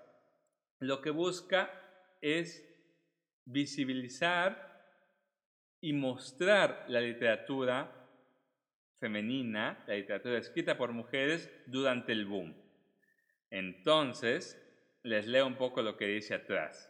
lo 0.79 1.01
que 1.01 1.09
busca 1.09 1.71
es 2.21 2.63
visibilizar 3.45 4.73
y 5.81 5.93
mostrar 5.93 6.85
la 6.87 7.01
literatura 7.01 7.91
femenina, 8.99 9.83
la 9.87 9.95
literatura 9.95 10.37
escrita 10.37 10.77
por 10.77 10.91
mujeres 10.91 11.51
durante 11.65 12.11
el 12.11 12.25
boom. 12.25 12.55
Entonces, 13.49 14.62
les 15.03 15.27
leo 15.27 15.45
un 15.45 15.55
poco 15.55 15.81
lo 15.81 15.97
que 15.97 16.07
dice 16.07 16.33
atrás. 16.33 16.89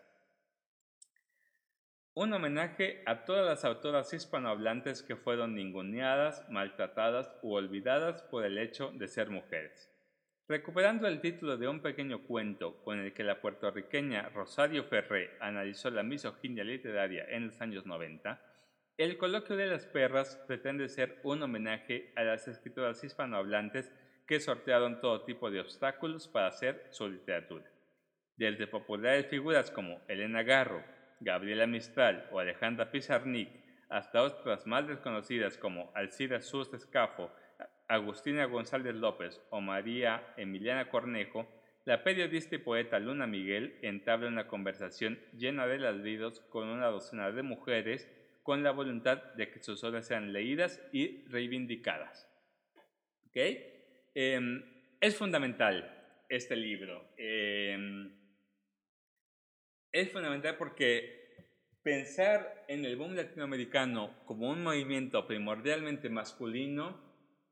Un 2.13 2.31
homenaje 2.31 3.01
a 3.07 3.25
todas 3.25 3.43
las 3.43 3.65
autoras 3.65 4.13
hispanohablantes 4.13 5.01
que 5.01 5.15
fueron 5.15 5.55
ninguneadas, 5.55 6.47
maltratadas 6.47 7.33
u 7.41 7.53
olvidadas 7.53 8.21
por 8.21 8.45
el 8.45 8.59
hecho 8.59 8.91
de 8.93 9.07
ser 9.07 9.31
mujeres. 9.31 9.89
Recuperando 10.47 11.07
el 11.07 11.21
título 11.21 11.57
de 11.57 11.67
un 11.67 11.81
pequeño 11.81 12.23
cuento 12.27 12.83
con 12.83 12.99
el 12.99 13.13
que 13.13 13.23
la 13.23 13.41
puertorriqueña 13.41 14.29
Rosario 14.29 14.83
Ferré 14.83 15.31
analizó 15.39 15.89
la 15.89 16.03
misoginia 16.03 16.63
literaria 16.63 17.25
en 17.29 17.47
los 17.47 17.59
años 17.61 17.87
90, 17.87 18.39
el 18.97 19.17
coloquio 19.17 19.55
de 19.55 19.65
las 19.65 19.87
perras 19.87 20.35
pretende 20.45 20.87
ser 20.87 21.19
un 21.23 21.41
homenaje 21.41 22.13
a 22.15 22.23
las 22.23 22.47
escritoras 22.47 23.03
hispanohablantes 23.03 23.91
que 24.27 24.39
sortearon 24.39 25.01
todo 25.01 25.23
tipo 25.23 25.49
de 25.49 25.61
obstáculos 25.61 26.27
para 26.27 26.47
hacer 26.47 26.89
su 26.91 27.09
literatura. 27.09 27.72
Desde 28.35 28.67
populares 28.67 29.27
figuras 29.27 29.71
como 29.71 30.01
Elena 30.07 30.43
Garro, 30.43 30.83
Gabriela 31.19 31.67
Mistral 31.67 32.27
o 32.31 32.39
Alejandra 32.39 32.91
Pizarnik, 32.91 33.49
hasta 33.89 34.23
otras 34.23 34.65
más 34.65 34.87
desconocidas 34.87 35.57
como 35.57 35.91
Alcida 35.93 36.41
Sus 36.41 36.73
Escafo, 36.73 37.31
Agustina 37.87 38.45
González 38.45 38.95
López 38.95 39.39
o 39.51 39.61
María 39.61 40.33
Emiliana 40.35 40.89
Cornejo, 40.89 41.47
la 41.85 42.03
periodista 42.03 42.55
y 42.55 42.59
poeta 42.59 42.97
Luna 42.97 43.27
Miguel 43.27 43.77
entabla 43.81 44.29
una 44.29 44.47
conversación 44.47 45.19
llena 45.37 45.67
de 45.67 45.79
ladridos 45.79 46.39
con 46.49 46.69
una 46.69 46.87
docena 46.87 47.31
de 47.31 47.43
mujeres 47.43 48.09
con 48.41 48.63
la 48.63 48.71
voluntad 48.71 49.21
de 49.35 49.51
que 49.51 49.61
sus 49.61 49.83
obras 49.83 50.07
sean 50.07 50.33
leídas 50.33 50.81
y 50.91 51.25
reivindicadas. 51.27 52.29
Em, 53.33 54.63
es 54.99 55.15
fundamental 55.15 56.23
este 56.29 56.55
libro. 56.55 57.13
Em, 57.17 58.22
es 59.93 60.11
fundamental 60.11 60.57
porque 60.57 61.23
pensar 61.83 62.65
en 62.67 62.83
el 62.83 62.97
boom 62.97 63.15
latinoamericano 63.15 64.25
como 64.25 64.49
un 64.49 64.63
movimiento 64.63 65.27
primordialmente 65.27 66.09
masculino 66.09 66.99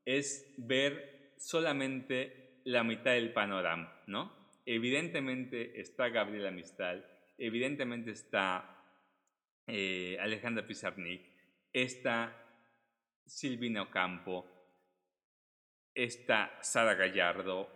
es 0.04 0.52
ver 0.58 1.34
solamente 1.38 2.60
la 2.64 2.82
mitad 2.82 3.12
del 3.12 3.32
panorama, 3.32 4.02
¿no? 4.06 4.50
Evidentemente 4.66 5.80
está 5.80 6.08
Gabriela 6.08 6.50
Mistral, 6.50 7.06
evidentemente 7.38 8.10
está 8.10 8.76
eh, 9.66 10.16
Alejandra 10.20 10.66
Pizarnik, 10.66 11.22
está 11.72 12.36
Silvina 13.24 13.82
Ocampo, 13.82 14.46
está 15.94 16.58
Sara 16.60 16.94
Gallardo 16.94 17.68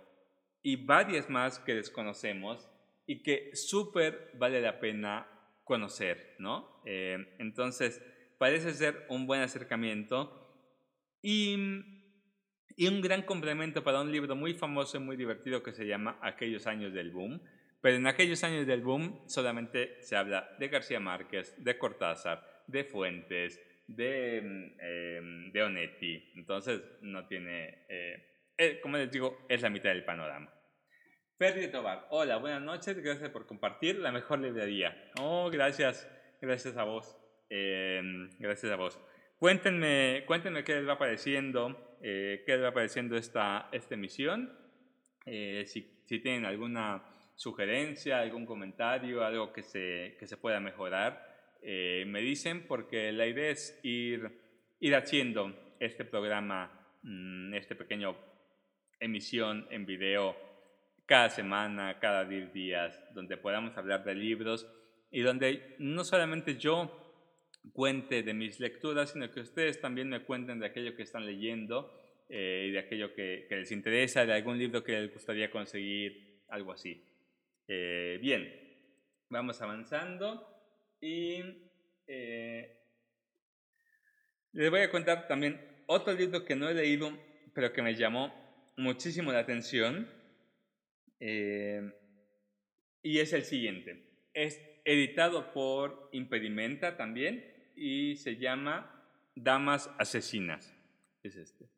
y 0.62 0.76
varias 0.76 1.30
más 1.30 1.58
que 1.60 1.74
desconocemos 1.74 2.68
y 3.06 3.22
que 3.22 3.54
súper 3.54 4.30
vale 4.34 4.60
la 4.60 4.80
pena 4.80 5.26
conocer, 5.64 6.36
¿no? 6.38 6.82
Eh, 6.84 7.36
entonces, 7.38 8.02
parece 8.38 8.72
ser 8.74 9.06
un 9.08 9.26
buen 9.26 9.40
acercamiento 9.40 10.46
y, 11.22 11.56
y 12.76 12.88
un 12.88 13.00
gran 13.00 13.22
complemento 13.22 13.82
para 13.82 14.00
un 14.00 14.12
libro 14.12 14.36
muy 14.36 14.54
famoso 14.54 14.96
y 14.96 15.00
muy 15.00 15.16
divertido 15.16 15.62
que 15.62 15.72
se 15.72 15.86
llama 15.86 16.18
Aquellos 16.22 16.66
años 16.66 16.92
del 16.92 17.10
boom, 17.10 17.42
pero 17.80 17.96
en 17.96 18.06
aquellos 18.06 18.42
años 18.44 18.66
del 18.66 18.82
boom 18.82 19.28
solamente 19.28 20.02
se 20.02 20.16
habla 20.16 20.56
de 20.58 20.68
García 20.68 21.00
Márquez, 21.00 21.54
de 21.62 21.78
Cortázar, 21.78 22.64
de 22.66 22.84
Fuentes, 22.84 23.60
de, 23.86 24.42
mm, 24.42 24.80
em, 24.80 25.52
de 25.52 25.62
Onetti. 25.62 26.32
Entonces 26.34 26.82
no 27.02 27.26
tiene, 27.26 27.86
eh, 27.88 28.52
eh, 28.58 28.80
como 28.80 28.96
les 28.96 29.10
digo, 29.10 29.46
es 29.48 29.62
la 29.62 29.70
mitad 29.70 29.90
del 29.90 30.04
panorama. 30.04 30.52
Ferdi 31.38 31.68
Tobar, 31.68 32.06
hola, 32.08 32.38
buenas 32.38 32.62
noches, 32.62 32.96
gracias 32.98 33.28
por 33.28 33.44
compartir 33.44 33.98
la 33.98 34.10
mejor 34.10 34.38
librería. 34.38 34.96
Oh, 35.20 35.50
gracias, 35.50 36.08
gracias 36.40 36.78
a 36.78 36.84
vos. 36.84 37.14
Em, 37.50 38.30
gracias 38.38 38.72
a 38.72 38.76
vos. 38.76 38.98
Cuéntenme, 39.38 40.24
cuéntenme 40.26 40.64
qué 40.64 40.76
les 40.76 40.88
va 40.88 40.96
pareciendo, 40.96 41.98
eh, 42.00 42.42
qué 42.46 42.56
va 42.56 42.72
pareciendo 42.72 43.18
esta, 43.18 43.68
esta 43.70 43.94
emisión. 43.94 44.50
si, 45.26 46.00
si 46.06 46.20
tienen 46.20 46.46
alguna 46.46 47.04
sugerencia, 47.34 48.20
algún 48.20 48.46
comentario, 48.46 49.22
algo 49.22 49.52
que 49.52 49.62
se, 49.62 50.16
que 50.18 50.26
se 50.26 50.38
pueda 50.38 50.58
mejorar, 50.58 51.36
eh, 51.60 52.04
me 52.06 52.22
dicen 52.22 52.66
porque 52.66 53.12
la 53.12 53.26
idea 53.26 53.50
es 53.50 53.78
ir, 53.82 54.40
ir 54.80 54.94
haciendo 54.94 55.54
este 55.80 56.06
programa, 56.06 56.96
mm, 57.02 57.52
este 57.52 57.76
pequeño 57.76 58.16
emisión 58.98 59.66
en 59.70 59.84
video 59.84 60.45
cada 61.06 61.30
semana, 61.30 61.98
cada 62.00 62.24
10 62.24 62.52
días, 62.52 63.00
donde 63.14 63.36
podamos 63.36 63.76
hablar 63.76 64.04
de 64.04 64.14
libros 64.14 64.66
y 65.10 65.20
donde 65.22 65.76
no 65.78 66.04
solamente 66.04 66.56
yo 66.56 67.06
cuente 67.72 68.22
de 68.22 68.34
mis 68.34 68.60
lecturas, 68.60 69.10
sino 69.10 69.30
que 69.30 69.40
ustedes 69.40 69.80
también 69.80 70.08
me 70.08 70.24
cuenten 70.24 70.58
de 70.58 70.66
aquello 70.66 70.94
que 70.94 71.02
están 71.02 71.24
leyendo 71.24 71.92
eh, 72.28 72.66
y 72.68 72.72
de 72.72 72.78
aquello 72.80 73.14
que, 73.14 73.46
les 73.48 73.70
interesa, 73.72 74.26
de 74.26 74.32
algún 74.32 74.58
libro 74.58 74.82
que 74.82 75.00
les 75.00 75.12
gustaría 75.12 75.50
conseguir, 75.50 76.42
algo 76.48 76.72
así. 76.72 77.04
Eh, 77.68 78.18
bien, 78.20 78.52
vamos 79.28 79.60
avanzando 79.62 80.46
y 81.00 81.40
eh, 82.06 82.76
les 84.52 84.70
voy 84.70 84.80
a 84.80 84.90
contar 84.90 85.26
también 85.26 85.60
otro 85.86 86.12
libro 86.12 86.44
que 86.44 86.56
no 86.56 86.68
he 86.68 86.74
leído, 86.74 87.12
pero 87.54 87.72
que 87.72 87.82
me 87.82 87.94
llamó 87.94 88.32
muchísimo 88.76 89.32
la 89.32 89.40
atención. 89.40 90.08
Eh, 91.20 91.82
y 93.02 93.18
es 93.18 93.32
el 93.32 93.44
siguiente. 93.44 94.28
Es 94.34 94.60
editado 94.84 95.52
por 95.52 96.08
Impedimenta 96.12 96.96
también 96.96 97.72
y 97.76 98.16
se 98.16 98.36
llama 98.36 99.04
Damas 99.34 99.90
Asesinas. 99.98 100.74
Es 101.22 101.36
este. 101.36 101.68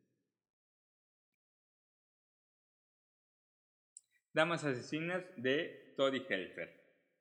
Damas 4.33 4.63
Asesinas 4.63 5.23
de 5.37 5.93
Tori 5.97 6.25
Helfer, 6.29 6.69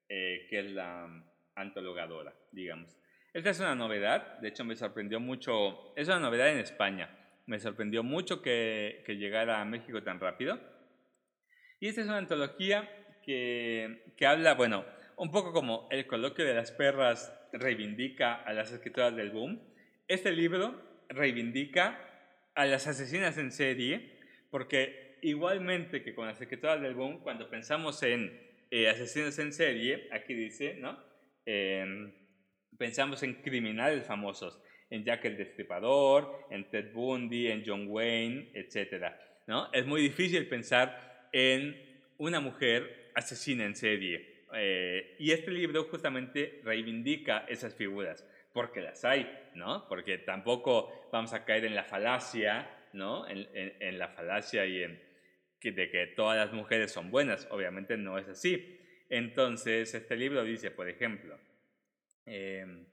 eh, 0.08 0.46
que 0.48 0.60
es 0.60 0.70
la 0.70 1.08
antologadora, 1.54 2.34
digamos. 2.52 2.96
Esta 3.32 3.50
es 3.50 3.60
una 3.60 3.74
novedad, 3.74 4.38
de 4.38 4.48
hecho 4.48 4.64
me 4.64 4.76
sorprendió 4.76 5.20
mucho, 5.20 5.94
es 5.96 6.08
una 6.08 6.20
novedad 6.20 6.48
en 6.48 6.58
España, 6.58 7.42
me 7.46 7.58
sorprendió 7.58 8.02
mucho 8.02 8.42
que, 8.42 9.02
que 9.06 9.16
llegara 9.16 9.60
a 9.60 9.64
México 9.64 10.02
tan 10.02 10.20
rápido. 10.20 10.60
Y 11.80 11.88
esta 11.88 12.00
es 12.00 12.06
una 12.08 12.18
antología 12.18 12.88
que, 13.22 14.12
que 14.16 14.26
habla, 14.26 14.54
bueno, 14.54 14.84
un 15.16 15.30
poco 15.30 15.52
como 15.52 15.88
el 15.90 16.06
coloquio 16.06 16.44
de 16.44 16.54
las 16.54 16.72
perras 16.72 17.32
reivindica 17.52 18.34
a 18.34 18.52
las 18.52 18.72
escritoras 18.72 19.14
del 19.16 19.30
boom, 19.30 19.60
este 20.06 20.32
libro 20.32 20.80
reivindica 21.08 21.98
a 22.54 22.66
las 22.66 22.86
asesinas 22.86 23.38
en 23.38 23.52
serie, 23.52 24.18
porque 24.50 25.18
igualmente 25.22 26.02
que 26.02 26.14
con 26.14 26.26
las 26.26 26.40
escritoras 26.40 26.80
del 26.80 26.94
boom, 26.94 27.20
cuando 27.20 27.48
pensamos 27.50 28.02
en 28.02 28.48
eh, 28.70 28.88
asesinos 28.88 29.38
en 29.38 29.52
serie, 29.52 30.08
aquí 30.12 30.34
dice, 30.34 30.74
¿no? 30.74 30.98
Em, 31.46 32.12
pensamos 32.76 33.22
en 33.22 33.34
criminales 33.34 34.04
famosos, 34.04 34.60
en 34.90 35.04
Jack 35.04 35.24
el 35.24 35.36
Destripador, 35.36 36.46
en 36.50 36.68
Ted 36.68 36.92
Bundy, 36.92 37.48
en 37.48 37.62
John 37.64 37.86
Wayne, 37.88 38.50
etc. 38.54 39.12
¿no? 39.46 39.72
Es 39.72 39.86
muy 39.86 40.02
difícil 40.02 40.46
pensar 40.48 41.07
en 41.32 41.76
una 42.18 42.40
mujer 42.40 43.10
asesina 43.14 43.64
en 43.64 43.76
serie. 43.76 44.44
eh, 44.54 45.16
y 45.18 45.32
este 45.32 45.50
libro 45.50 45.84
justamente 45.84 46.60
reivindica 46.64 47.44
esas 47.48 47.74
figuras, 47.74 48.26
porque 48.52 48.80
las 48.80 49.04
hay, 49.04 49.30
¿no? 49.54 49.86
Porque 49.88 50.18
tampoco 50.18 51.08
vamos 51.12 51.32
a 51.34 51.44
caer 51.44 51.66
en 51.66 51.74
la 51.74 51.84
falacia, 51.84 52.68
¿no? 52.92 53.26
En, 53.28 53.98
la 53.98 54.08
falacia 54.08 54.64
y 54.64 54.82
en 54.82 55.08
de 55.60 55.90
que 55.90 56.06
todas 56.06 56.38
las 56.38 56.52
mujeres 56.52 56.92
son 56.92 57.10
buenas, 57.10 57.46
obviamente 57.50 57.96
no 57.96 58.16
es 58.16 58.28
así. 58.28 58.80
Entonces, 59.10 59.92
este 59.94 60.16
libro 60.16 60.44
dice, 60.44 60.70
por 60.70 60.88
ejemplo, 60.88 61.38
em, 62.26 62.86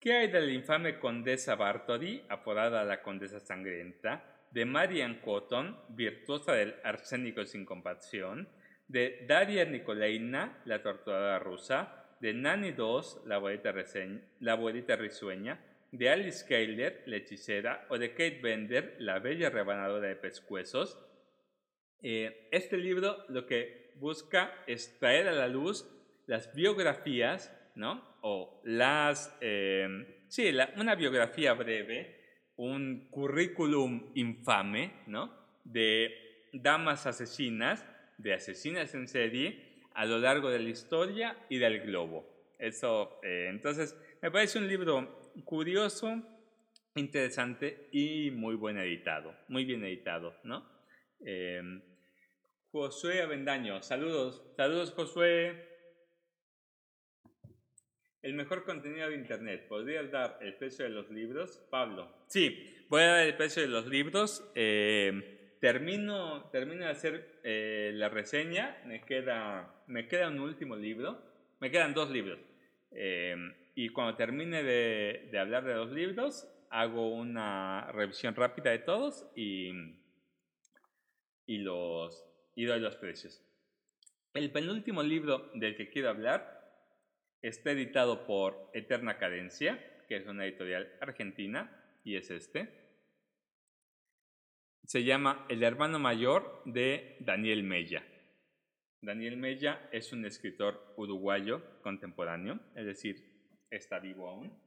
¿qué 0.00 0.12
hay 0.14 0.28
de 0.28 0.40
la 0.40 0.50
infame 0.50 0.98
condesa 0.98 1.54
Bartoli, 1.56 2.24
apodada 2.28 2.84
la 2.84 3.02
condesa 3.02 3.38
sangrienta? 3.38 4.37
De 4.50 4.64
Marian 4.64 5.20
Cotton, 5.20 5.76
virtuosa 5.90 6.52
del 6.52 6.74
arsénico 6.84 7.44
sin 7.44 7.64
compasión, 7.64 8.48
de 8.86 9.24
Daria 9.28 9.64
Nikolaina, 9.64 10.62
la 10.64 10.82
torturadora 10.82 11.38
rusa, 11.38 12.06
de 12.20 12.32
Nani 12.34 12.68
II, 12.68 13.00
la 13.26 13.36
abuelita, 13.36 14.96
risueña, 14.96 15.60
de 15.92 16.10
Alice 16.10 16.44
Keiler, 16.46 17.02
la 17.06 17.16
hechicera, 17.16 17.86
o 17.90 17.98
de 17.98 18.10
Kate 18.10 18.40
Bender, 18.42 18.96
la 18.98 19.18
bella 19.18 19.50
rebanadora 19.50 20.08
de 20.08 20.16
pescuezos. 20.16 20.98
Eh, 22.02 22.48
este 22.50 22.76
libro 22.76 23.24
lo 23.28 23.46
que 23.46 23.92
busca 23.96 24.52
es 24.66 24.98
traer 24.98 25.28
a 25.28 25.32
la 25.32 25.48
luz 25.48 25.86
las 26.26 26.54
biografías, 26.54 27.54
¿no? 27.74 28.18
O 28.22 28.60
las, 28.64 29.36
eh, 29.40 30.24
sí, 30.28 30.50
una 30.76 30.94
biografía 30.94 31.54
breve 31.54 32.17
un 32.58 33.08
currículum 33.10 34.10
infame, 34.14 34.92
¿no? 35.06 35.32
De 35.64 36.12
damas 36.52 37.06
asesinas, 37.06 37.86
de 38.18 38.34
asesinas 38.34 38.94
en 38.94 39.08
serie, 39.08 39.84
a 39.94 40.04
lo 40.04 40.18
largo 40.18 40.50
de 40.50 40.58
la 40.58 40.68
historia 40.68 41.36
y 41.48 41.58
del 41.58 41.80
globo. 41.80 42.26
Eso, 42.58 43.20
eh, 43.22 43.46
entonces, 43.48 43.96
me 44.20 44.30
parece 44.30 44.58
un 44.58 44.68
libro 44.68 45.30
curioso, 45.44 46.20
interesante 46.96 47.88
y 47.92 48.32
muy 48.32 48.56
buen 48.56 48.76
editado, 48.76 49.34
muy 49.48 49.64
bien 49.64 49.84
editado, 49.84 50.34
¿no? 50.42 50.68
Eh, 51.24 51.62
Josué 52.72 53.22
Avendaño, 53.22 53.82
saludos, 53.82 54.42
saludos 54.56 54.92
Josué. 54.92 55.77
El 58.20 58.34
mejor 58.34 58.64
contenido 58.64 59.08
de 59.08 59.14
Internet. 59.14 59.68
¿Podrías 59.68 60.10
dar 60.10 60.38
el 60.40 60.54
precio 60.54 60.84
de 60.84 60.90
los 60.90 61.08
libros? 61.10 61.64
Pablo. 61.70 62.12
Sí, 62.26 62.84
voy 62.88 63.02
a 63.02 63.06
dar 63.06 63.26
el 63.26 63.36
precio 63.36 63.62
de 63.62 63.68
los 63.68 63.86
libros. 63.86 64.44
Eh, 64.56 65.56
termino, 65.60 66.50
termino 66.50 66.84
de 66.84 66.90
hacer 66.90 67.40
eh, 67.44 67.92
la 67.94 68.08
reseña. 68.08 68.82
Me 68.86 69.02
queda, 69.02 69.84
me 69.86 70.08
queda 70.08 70.28
un 70.28 70.40
último 70.40 70.74
libro. 70.74 71.22
Me 71.60 71.70
quedan 71.70 71.94
dos 71.94 72.10
libros. 72.10 72.40
Eh, 72.90 73.36
y 73.76 73.90
cuando 73.90 74.16
termine 74.16 74.64
de, 74.64 75.28
de, 75.30 75.38
hablar 75.38 75.64
de 75.64 75.74
los 75.74 75.92
libros, 75.92 76.48
hago 76.70 77.10
una 77.10 77.92
revisión 77.92 78.34
rápida 78.34 78.70
de 78.70 78.80
todos 78.80 79.30
y, 79.36 79.70
y, 81.46 81.58
los, 81.58 82.26
y 82.56 82.64
doy 82.64 82.80
los 82.80 82.96
precios. 82.96 83.44
El 84.34 84.50
penúltimo 84.50 85.04
libro 85.04 85.50
del 85.54 85.76
que 85.76 85.88
quiero 85.88 86.08
hablar 86.08 86.57
Está 87.40 87.70
editado 87.70 88.26
por 88.26 88.70
Eterna 88.74 89.16
Cadencia, 89.16 89.78
que 90.08 90.16
es 90.16 90.26
una 90.26 90.44
editorial 90.44 90.92
argentina, 91.00 91.70
y 92.02 92.16
es 92.16 92.30
este. 92.30 92.68
Se 94.84 95.04
llama 95.04 95.46
El 95.48 95.62
hermano 95.62 96.00
mayor 96.00 96.62
de 96.64 97.16
Daniel 97.20 97.62
Mella. 97.62 98.04
Daniel 99.00 99.36
Mella 99.36 99.88
es 99.92 100.12
un 100.12 100.24
escritor 100.24 100.94
uruguayo 100.96 101.80
contemporáneo, 101.82 102.58
es 102.74 102.86
decir, 102.86 103.16
está 103.70 104.00
vivo 104.00 104.28
aún. 104.28 104.60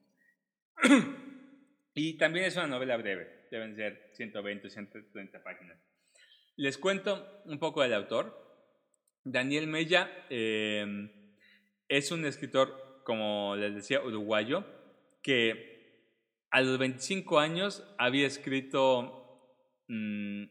y 1.93 2.17
también 2.17 2.45
es 2.45 2.55
una 2.55 2.67
novela 2.67 2.95
breve, 2.95 3.47
deben 3.51 3.75
ser 3.75 4.12
120 4.13 4.67
o 4.67 4.69
130 4.69 5.43
páginas. 5.43 5.77
Les 6.55 6.77
cuento 6.77 7.41
un 7.45 7.60
poco 7.60 7.81
del 7.81 7.93
autor. 7.93 8.39
Daniel 9.23 9.67
Mella 9.67 10.25
eh, 10.29 11.20
es 11.91 12.10
un 12.12 12.23
escritor, 12.23 13.01
como 13.04 13.58
les 13.58 13.75
decía, 13.75 14.01
uruguayo, 14.01 14.63
que 15.21 16.08
a 16.49 16.62
los 16.62 16.77
25 16.77 17.38
años 17.38 17.84
había 17.97 18.25
escrito 18.25 19.58
mm, 19.89 20.43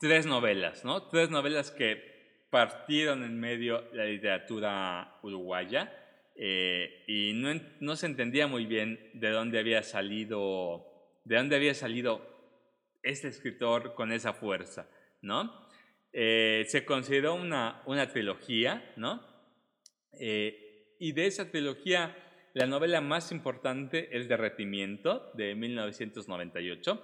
tres 0.00 0.24
novelas, 0.24 0.86
¿no? 0.86 1.06
Tres 1.08 1.28
novelas 1.28 1.70
que 1.70 2.46
partieron 2.48 3.24
en 3.24 3.38
medio 3.38 3.84
la 3.92 4.06
literatura 4.06 5.18
uruguaya 5.22 5.92
eh, 6.34 7.04
y 7.06 7.34
no, 7.34 7.60
no, 7.80 7.94
se 7.96 8.06
entendía 8.06 8.46
muy 8.46 8.64
bien 8.64 9.10
de 9.12 9.28
dónde 9.28 9.58
había 9.58 9.82
salido, 9.82 11.20
de 11.24 11.36
dónde 11.36 11.56
había 11.56 11.74
salido 11.74 12.26
este 13.02 13.28
escritor 13.28 13.94
con 13.94 14.12
esa 14.12 14.32
fuerza, 14.32 14.88
¿no? 15.20 15.66
Eh, 16.14 16.64
se 16.68 16.86
consideró 16.86 17.34
una, 17.34 17.82
una 17.84 18.08
trilogía, 18.08 18.94
¿no? 18.96 19.22
Eh, 20.18 20.65
y 20.98 21.12
de 21.12 21.26
esa 21.26 21.50
trilogía, 21.50 22.16
la 22.54 22.66
novela 22.66 23.00
más 23.00 23.32
importante 23.32 24.16
es 24.16 24.28
Derretimiento, 24.28 25.30
de 25.34 25.54
1998, 25.54 27.02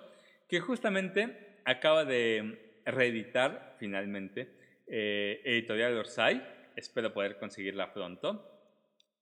que 0.49 0.61
justamente 0.61 1.59
acaba 1.65 2.05
de 2.05 2.81
reeditar 2.85 3.77
finalmente 3.79 4.49
eh, 4.87 5.41
Editorial 5.45 5.97
Orsay, 5.97 6.43
espero 6.77 7.13
poder 7.13 7.39
conseguirla 7.39 7.93
pronto. 7.93 8.49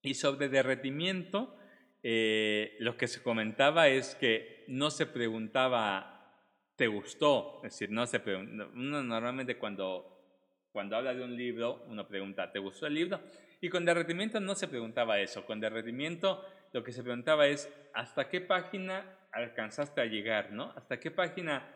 Y 0.02 0.14
sobre 0.14 0.48
derretimiento, 0.48 1.56
eh, 2.02 2.76
lo 2.78 2.96
que 2.96 3.06
se 3.06 3.22
comentaba 3.22 3.88
es 3.88 4.14
que 4.14 4.64
no 4.68 4.90
se 4.90 5.06
preguntaba, 5.06 6.34
¿te 6.76 6.86
gustó? 6.86 7.60
Es 7.64 7.72
decir, 7.72 7.90
no 7.90 8.06
se 8.06 8.22
uno 8.34 9.02
normalmente 9.02 9.58
cuando, 9.58 10.24
cuando 10.72 10.96
habla 10.96 11.14
de 11.14 11.22
un 11.22 11.36
libro, 11.36 11.84
uno 11.88 12.08
pregunta, 12.08 12.50
¿te 12.50 12.58
gustó 12.58 12.86
el 12.86 12.94
libro? 12.94 13.20
Y 13.60 13.68
con 13.68 13.84
derretimiento 13.84 14.40
no 14.40 14.54
se 14.54 14.68
preguntaba 14.68 15.20
eso. 15.20 15.44
Con 15.44 15.60
derretimiento 15.60 16.44
lo 16.72 16.82
que 16.82 16.92
se 16.92 17.02
preguntaba 17.02 17.46
es 17.46 17.70
hasta 17.94 18.28
qué 18.28 18.40
página 18.40 19.18
alcanzaste 19.32 20.00
a 20.00 20.06
llegar, 20.06 20.52
¿no? 20.52 20.72
¿Hasta 20.76 20.98
qué 20.98 21.10
página 21.10 21.74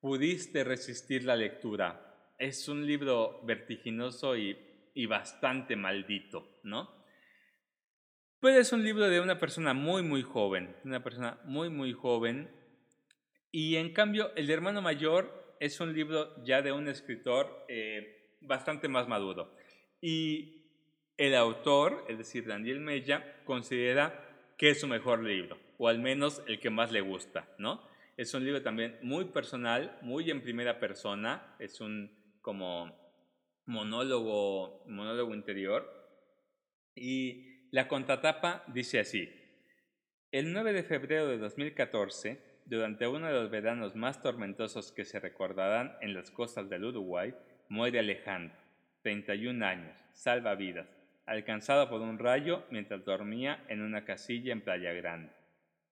pudiste 0.00 0.62
resistir 0.62 1.24
la 1.24 1.36
lectura? 1.36 2.32
Es 2.38 2.68
un 2.68 2.86
libro 2.86 3.40
vertiginoso 3.44 4.36
y, 4.36 4.56
y 4.94 5.06
bastante 5.06 5.74
maldito, 5.74 6.60
¿no? 6.62 6.94
Pero 8.40 8.60
es 8.60 8.72
un 8.72 8.84
libro 8.84 9.08
de 9.08 9.20
una 9.20 9.38
persona 9.38 9.74
muy, 9.74 10.02
muy 10.02 10.22
joven, 10.22 10.76
una 10.84 11.02
persona 11.02 11.40
muy, 11.44 11.70
muy 11.70 11.92
joven. 11.92 12.50
Y 13.50 13.76
en 13.76 13.92
cambio, 13.92 14.32
El 14.36 14.50
hermano 14.50 14.82
mayor 14.82 15.56
es 15.58 15.80
un 15.80 15.94
libro 15.94 16.44
ya 16.44 16.62
de 16.62 16.72
un 16.72 16.88
escritor 16.88 17.64
eh, 17.68 18.36
bastante 18.42 18.88
más 18.88 19.08
maduro. 19.08 19.56
Y 20.00 20.55
el 21.16 21.34
autor, 21.34 22.04
es 22.08 22.18
decir, 22.18 22.46
Daniel 22.46 22.80
Mella, 22.80 23.42
considera 23.44 24.22
que 24.56 24.70
es 24.70 24.80
su 24.80 24.88
mejor 24.88 25.22
libro, 25.22 25.58
o 25.78 25.88
al 25.88 25.98
menos 25.98 26.42
el 26.46 26.60
que 26.60 26.70
más 26.70 26.92
le 26.92 27.00
gusta, 27.00 27.48
¿no? 27.58 27.82
Es 28.16 28.32
un 28.34 28.44
libro 28.44 28.62
también 28.62 28.98
muy 29.02 29.26
personal, 29.26 29.98
muy 30.02 30.30
en 30.30 30.40
primera 30.40 30.78
persona, 30.78 31.54
es 31.58 31.80
un 31.80 32.10
como 32.40 32.94
monólogo, 33.66 34.84
monólogo 34.86 35.34
interior. 35.34 35.92
Y 36.94 37.68
la 37.72 37.88
contratapa 37.88 38.64
dice 38.68 39.00
así, 39.00 39.28
el 40.32 40.52
9 40.52 40.72
de 40.72 40.82
febrero 40.82 41.28
de 41.28 41.38
2014, 41.38 42.40
durante 42.64 43.06
uno 43.06 43.26
de 43.26 43.34
los 43.34 43.50
veranos 43.50 43.94
más 43.94 44.22
tormentosos 44.22 44.92
que 44.92 45.04
se 45.04 45.20
recordarán 45.20 45.96
en 46.00 46.14
las 46.14 46.30
costas 46.30 46.70
del 46.70 46.84
Uruguay, 46.84 47.34
muere 47.68 47.98
Alejandro, 47.98 48.56
31 49.02 49.64
años, 49.64 49.96
salva 50.12 50.54
vidas, 50.54 50.95
alcanzado 51.26 51.90
por 51.90 52.00
un 52.00 52.18
rayo 52.18 52.64
mientras 52.70 53.04
dormía 53.04 53.64
en 53.68 53.82
una 53.82 54.04
casilla 54.04 54.52
en 54.52 54.62
Playa 54.62 54.92
Grande. 54.92 55.32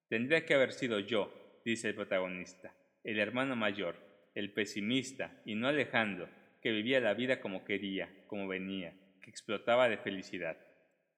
Tendría 0.08 0.46
que 0.46 0.54
haber 0.54 0.72
sido 0.72 1.00
yo, 1.00 1.60
dice 1.64 1.88
el 1.88 1.94
protagonista, 1.94 2.72
el 3.02 3.18
hermano 3.18 3.56
mayor, 3.56 3.96
el 4.34 4.52
pesimista, 4.52 5.42
y 5.44 5.54
no 5.54 5.68
Alejandro, 5.68 6.28
que 6.62 6.72
vivía 6.72 7.00
la 7.00 7.14
vida 7.14 7.40
como 7.40 7.64
quería, 7.64 8.08
como 8.26 8.48
venía, 8.48 8.94
que 9.22 9.30
explotaba 9.30 9.88
de 9.88 9.98
felicidad. 9.98 10.56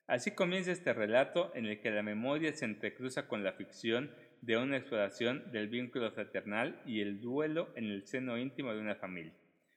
Así 0.07 0.31
comienza 0.31 0.73
este 0.73 0.93
relato 0.93 1.53
en 1.55 1.67
el 1.67 1.81
que 1.81 1.91
la 1.91 2.03
memoria 2.03 2.53
se 2.53 2.65
entrecruza 2.65 3.27
con 3.29 3.43
la 3.43 3.53
ficción 3.53 4.11
de 4.41 4.57
una 4.57 4.77
exploración 4.77 5.51
del 5.51 5.69
vínculo 5.69 6.13
fraternal 6.13 6.81
y 6.87 7.01
el 7.01 7.21
duelo 7.21 7.69
en 7.75 7.85
el 7.85 8.07
seno 8.07 8.39
íntimo 8.39 8.73
de 8.73 8.81
una 8.81 8.95
familia. 8.95 9.35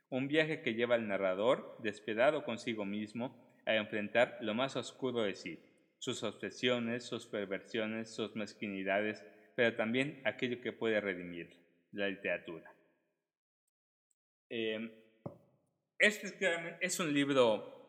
Un 0.09 0.27
viaje 0.27 0.61
que 0.61 0.75
lleva 0.75 0.95
al 0.95 1.07
narrador, 1.07 1.77
despedado 1.81 2.43
consigo 2.43 2.85
mismo, 2.85 3.48
a 3.66 3.76
enfrentar 3.76 4.38
lo 4.41 4.53
más 4.53 4.76
oscuro 4.76 5.24
de 5.24 5.36
sí, 5.36 5.60
sus 5.97 6.24
obsesiones, 6.24 7.03
sus 7.03 7.26
perversiones, 7.28 8.14
sus 8.14 8.36
mezquinidades, 8.36 9.24
pero 9.55 9.76
también 9.76 10.22
aquello 10.26 10.62
que 10.62 10.72
puede 10.72 11.01
redimir, 11.01 11.49
la 11.91 12.07
literatura. 12.07 12.74
Em, 14.49 14.91
este 15.97 16.34
es 16.82 16.99
un 16.99 17.14
libro 17.14 17.80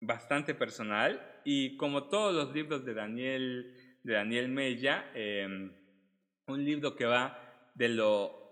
bastante 0.00 0.54
personal 0.54 1.40
y 1.44 1.76
como 1.76 2.08
todos 2.08 2.34
los 2.34 2.54
libros 2.54 2.84
de 2.84 2.94
Daniel, 2.94 3.98
de 4.02 4.12
Daniel 4.12 4.48
Mella, 4.48 5.10
em, 5.14 5.72
un 6.46 6.64
libro 6.64 6.94
que 6.94 7.06
va 7.06 7.70
de 7.74 7.88
lo, 7.88 8.45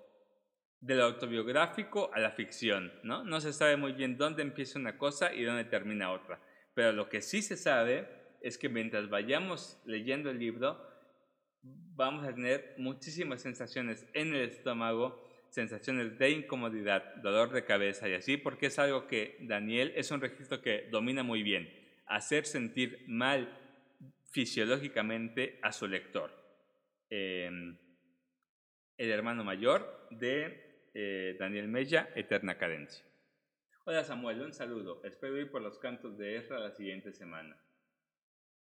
de 0.84 0.96
lo 0.96 1.04
autobiográfico 1.04 2.10
a 2.12 2.20
la 2.20 2.30
ficción, 2.30 2.92
¿no? 3.02 3.24
No 3.24 3.40
se 3.40 3.54
sabe 3.54 3.76
muy 3.78 3.92
bien 3.92 4.18
dónde 4.18 4.42
empieza 4.42 4.78
una 4.78 4.98
cosa 4.98 5.32
y 5.32 5.42
dónde 5.42 5.64
termina 5.64 6.12
otra, 6.12 6.38
pero 6.74 6.92
lo 6.92 7.08
que 7.08 7.22
sí 7.22 7.40
se 7.40 7.56
sabe 7.56 8.06
es 8.42 8.58
que 8.58 8.68
mientras 8.68 9.08
vayamos 9.08 9.80
leyendo 9.86 10.28
el 10.28 10.38
libro, 10.38 10.78
vamos 11.62 12.26
a 12.26 12.34
tener 12.34 12.74
muchísimas 12.76 13.40
sensaciones 13.40 14.06
en 14.12 14.34
el 14.34 14.50
estómago, 14.50 15.26
sensaciones 15.48 16.18
de 16.18 16.30
incomodidad, 16.30 17.14
dolor 17.16 17.50
de 17.50 17.64
cabeza 17.64 18.06
y 18.06 18.14
así, 18.14 18.36
porque 18.36 18.66
es 18.66 18.78
algo 18.78 19.06
que 19.06 19.38
Daniel 19.40 19.90
es 19.96 20.10
un 20.10 20.20
registro 20.20 20.60
que 20.60 20.88
domina 20.90 21.22
muy 21.22 21.42
bien, 21.42 21.72
hacer 22.04 22.44
sentir 22.44 23.04
mal 23.06 23.58
fisiológicamente 24.32 25.58
a 25.62 25.72
su 25.72 25.88
lector. 25.88 26.30
Em, 27.08 27.78
el 28.98 29.10
hermano 29.10 29.44
mayor 29.44 30.08
de 30.10 30.63
eh, 30.94 31.36
Daniel 31.38 31.68
Mella, 31.68 32.08
Eterna 32.14 32.56
Cadencia. 32.56 33.04
Hola 33.84 34.04
Samuel, 34.04 34.40
un 34.40 34.52
saludo. 34.52 35.02
Espero 35.04 35.36
ir 35.36 35.50
por 35.50 35.60
los 35.60 35.78
cantos 35.78 36.16
de 36.16 36.36
Ezra 36.36 36.58
la 36.58 36.70
siguiente 36.70 37.12
semana. 37.12 37.56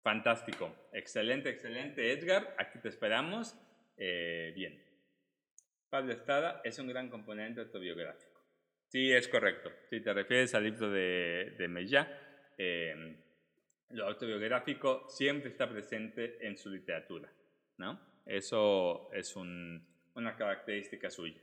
Fantástico, 0.01 0.75
excelente, 0.91 1.49
excelente 1.49 2.11
Edgar, 2.11 2.55
aquí 2.57 2.79
te 2.79 2.89
esperamos. 2.89 3.55
Eh, 3.97 4.51
bien. 4.55 4.81
Pablo 5.89 6.13
Estrada 6.13 6.61
es 6.63 6.79
un 6.79 6.87
gran 6.87 7.09
componente 7.09 7.61
autobiográfico. 7.61 8.41
Sí, 8.87 9.11
es 9.11 9.27
correcto. 9.27 9.71
Si 9.89 10.01
te 10.01 10.13
refieres 10.13 10.55
al 10.55 10.63
libro 10.63 10.89
de, 10.89 11.55
de 11.57 12.09
em, 12.57 13.17
lo 13.89 14.07
autobiográfico 14.07 15.07
siempre 15.09 15.49
está 15.49 15.69
presente 15.69 16.45
en 16.45 16.57
su 16.57 16.69
literatura. 16.69 17.31
¿no? 17.77 17.99
Eso 18.25 19.11
es 19.13 19.35
una 19.35 20.35
característica 20.35 21.09
suya. 21.09 21.41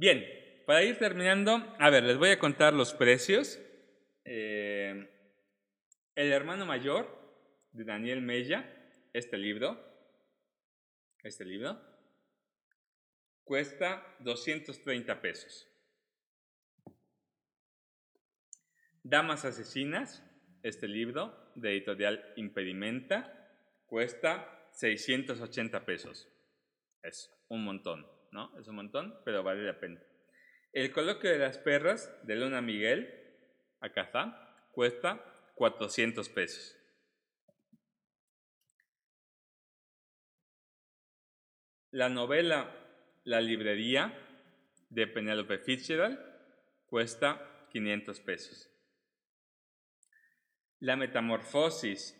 Bien, 0.00 0.26
para 0.64 0.82
ir 0.82 0.96
terminando, 0.96 1.76
a 1.78 1.90
ver, 1.90 2.04
les 2.04 2.16
voy 2.16 2.30
a 2.30 2.38
contar 2.38 2.72
los 2.72 2.94
precios. 2.94 3.60
Em, 4.24 5.06
el 6.14 6.32
hermano 6.32 6.64
mayor 6.64 7.06
de 7.72 7.84
Daniel 7.84 8.22
Mella, 8.22 8.64
este 9.12 9.36
libro, 9.36 9.78
este 11.22 11.44
libro, 11.44 11.78
cuesta 13.44 14.16
230 14.20 15.20
pesos. 15.20 15.68
Damas 19.02 19.44
Asesinas, 19.44 20.24
este 20.62 20.88
libro 20.88 21.52
de 21.56 21.72
editorial 21.72 22.32
Impedimenta, 22.36 23.54
cuesta 23.84 24.66
680 24.72 25.84
pesos. 25.84 26.26
Es 27.02 27.30
un 27.48 27.64
montón, 27.64 28.19
¿no? 28.30 28.56
Es 28.58 28.68
un 28.68 28.76
montón, 28.76 29.20
pero 29.24 29.42
vale 29.42 29.64
la 29.64 29.78
pena. 29.78 30.00
El 30.72 30.92
coloquio 30.92 31.30
de 31.30 31.38
las 31.38 31.58
perras 31.58 32.12
de 32.24 32.36
Luna 32.36 32.60
Miguel, 32.60 33.12
acá 33.80 34.02
está, 34.02 34.68
cuesta 34.72 35.24
400 35.56 36.28
pesos. 36.28 36.76
La 41.90 42.08
novela 42.08 42.76
la 43.24 43.40
librería 43.40 44.16
de 44.88 45.06
Penelope 45.06 45.58
Fitzgerald 45.58 46.18
cuesta 46.86 47.66
500 47.70 48.20
pesos. 48.20 48.70
La 50.78 50.96
metamorfosis 50.96 52.16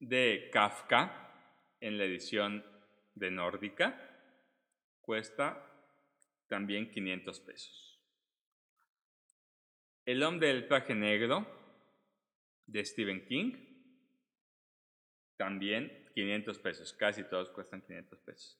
de 0.00 0.50
Kafka 0.52 1.32
en 1.80 1.98
la 1.98 2.04
edición 2.04 2.64
de 3.14 3.30
Nórdica 3.30 4.09
cuesta 5.10 5.60
también 6.46 6.88
500 6.88 7.40
pesos. 7.40 8.00
El 10.04 10.22
hombre 10.22 10.46
del 10.46 10.68
traje 10.68 10.94
negro 10.94 11.44
de 12.64 12.84
Stephen 12.84 13.26
King 13.26 13.56
también 15.36 16.08
500 16.14 16.58
pesos, 16.60 16.92
casi 16.92 17.24
todos 17.24 17.50
cuestan 17.50 17.82
500 17.82 18.20
pesos 18.20 18.56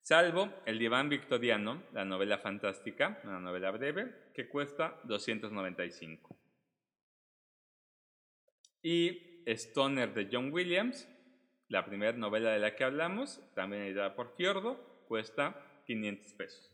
salvo 0.00 0.54
El 0.66 0.78
diván 0.78 1.08
victoriano, 1.08 1.82
la 1.92 2.04
novela 2.04 2.38
fantástica, 2.38 3.20
una 3.24 3.40
novela 3.40 3.72
breve, 3.72 4.30
que 4.32 4.48
cuesta 4.48 5.00
295. 5.02 6.38
Y 8.82 9.42
Stoner 9.48 10.14
de 10.14 10.28
John 10.30 10.52
Williams, 10.52 11.08
la 11.66 11.84
primera 11.84 12.16
novela 12.16 12.52
de 12.52 12.60
la 12.60 12.76
que 12.76 12.84
hablamos, 12.84 13.42
también 13.56 13.82
editada 13.82 14.14
por 14.14 14.36
Fiordo, 14.36 14.76
cuesta 15.08 15.67
500 15.88 16.34
pesos. 16.34 16.70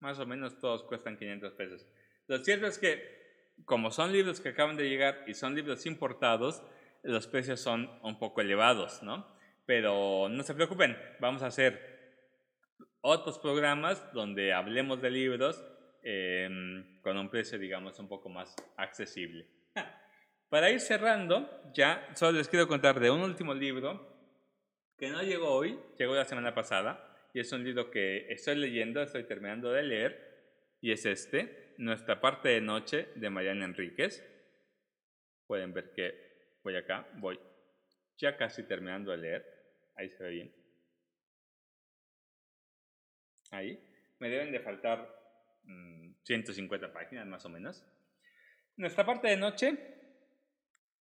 Más 0.00 0.18
o 0.18 0.26
menos 0.26 0.58
todos 0.58 0.82
cuestan 0.82 1.16
500 1.16 1.52
pesos. 1.54 1.86
Lo 2.26 2.38
cierto 2.38 2.66
es 2.66 2.78
que, 2.78 3.54
como 3.64 3.90
son 3.92 4.12
libros 4.12 4.40
que 4.40 4.50
acaban 4.50 4.76
de 4.76 4.88
llegar 4.88 5.24
y 5.28 5.34
son 5.34 5.54
libros 5.54 5.86
importados, 5.86 6.62
los 7.04 7.28
precios 7.28 7.60
son 7.60 7.88
un 8.02 8.18
poco 8.18 8.40
elevados, 8.40 9.02
¿no? 9.04 9.26
Pero 9.66 10.28
no 10.28 10.42
se 10.42 10.54
preocupen, 10.54 10.96
vamos 11.20 11.42
a 11.42 11.46
hacer 11.46 11.98
otros 13.00 13.38
programas 13.38 14.12
donde 14.12 14.52
hablemos 14.52 15.00
de 15.00 15.10
libros 15.10 15.64
em, 16.02 17.00
con 17.02 17.16
un 17.16 17.30
precio, 17.30 17.56
digamos, 17.58 17.98
un 18.00 18.08
poco 18.08 18.28
más 18.28 18.54
accesible. 18.76 19.46
Para 20.48 20.70
ir 20.70 20.80
cerrando, 20.80 21.48
ya 21.72 22.08
solo 22.14 22.38
les 22.38 22.48
quiero 22.48 22.66
contar 22.66 22.98
de 22.98 23.10
un 23.10 23.20
último 23.20 23.54
libro 23.54 24.18
que 24.96 25.08
no 25.08 25.22
llegó 25.22 25.50
hoy, 25.50 25.78
llegó 25.96 26.16
la 26.16 26.24
semana 26.24 26.54
pasada, 26.54 27.07
y 27.32 27.40
es 27.40 27.52
un 27.52 27.64
libro 27.64 27.90
que 27.90 28.30
estoy 28.32 28.56
leyendo, 28.56 29.02
estoy 29.02 29.24
terminando 29.24 29.70
de 29.72 29.82
leer, 29.82 30.28
y 30.80 30.92
es 30.92 31.04
este, 31.06 31.74
Nuestra 31.78 32.20
parte 32.20 32.48
de 32.48 32.60
noche, 32.60 33.08
de 33.14 33.30
Mariana 33.30 33.64
Enríquez. 33.64 34.24
Pueden 35.46 35.72
ver 35.72 35.92
que 35.92 36.58
voy 36.64 36.74
acá, 36.74 37.08
voy 37.14 37.38
ya 38.16 38.36
casi 38.36 38.64
terminando 38.64 39.12
de 39.12 39.18
leer, 39.18 39.46
ahí 39.94 40.10
se 40.10 40.24
ve 40.24 40.30
bien. 40.30 40.54
Ahí. 43.52 43.80
Me 44.18 44.28
deben 44.28 44.50
de 44.50 44.58
faltar 44.58 45.08
150 46.24 46.88
mm, 46.88 46.92
páginas 46.92 47.26
más 47.26 47.44
o 47.44 47.48
menos. 47.48 47.86
Nuestra 48.76 49.06
parte 49.06 49.28
de 49.28 49.36
noche 49.36 49.78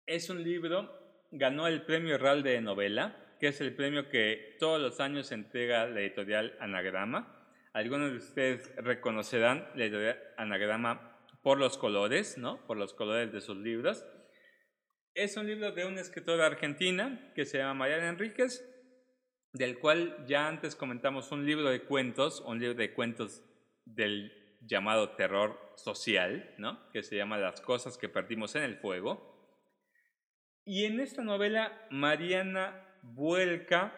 es 0.07 0.31
un 0.31 0.43
libro, 0.43 1.29
ganó 1.31 1.67
el 1.67 1.85
premio 1.85 2.17
Real 2.17 2.43
de 2.43 2.61
novela, 2.63 3.24
que 3.45 3.49
es 3.49 3.61
el 3.61 3.75
premio 3.75 4.09
que 4.09 4.57
todos 4.59 4.81
los 4.81 5.01
años 5.01 5.31
entrega 5.31 5.87
la 5.87 6.01
editorial 6.01 6.57
Anagrama. 6.61 7.47
Algunos 7.75 8.13
de 8.13 8.17
ustedes 8.17 8.75
reconocerán 8.77 9.69
la 9.75 9.85
editorial 9.85 10.19
Anagrama 10.39 11.21
por 11.43 11.59
los 11.59 11.77
colores, 11.77 12.39
¿no? 12.39 12.67
Por 12.67 12.79
los 12.79 12.95
colores 12.95 13.35
de 13.35 13.43
sus 13.43 13.59
libros. 13.59 14.03
Es 15.13 15.37
un 15.37 15.47
libro 15.47 15.73
de 15.73 15.85
una 15.85 16.01
escritora 16.01 16.47
argentina 16.47 17.33
que 17.35 17.45
se 17.45 17.59
llama 17.59 17.75
Mariana 17.75 18.09
Enríquez 18.09 18.65
del 19.53 19.79
cual 19.79 20.25
ya 20.27 20.49
antes 20.49 20.75
comentamos 20.75 21.31
un 21.31 21.45
libro 21.45 21.69
de 21.69 21.83
cuentos, 21.83 22.41
un 22.47 22.59
libro 22.59 22.79
de 22.79 22.95
cuentos 22.95 23.45
del 23.85 24.33
llamado 24.63 25.17
terror 25.17 25.61
social, 25.77 26.55
¿no? 26.57 26.91
que 26.93 27.03
se 27.03 27.15
llama 27.15 27.37
Las 27.37 27.61
cosas 27.61 27.99
que 27.99 28.09
perdimos 28.09 28.55
en 28.55 28.63
el 28.63 28.79
fuego. 28.79 29.35
Y 30.65 30.87
en 30.87 30.99
esta 30.99 31.23
novela 31.23 31.87
Mariana 31.91 32.84
vuelca 33.13 33.93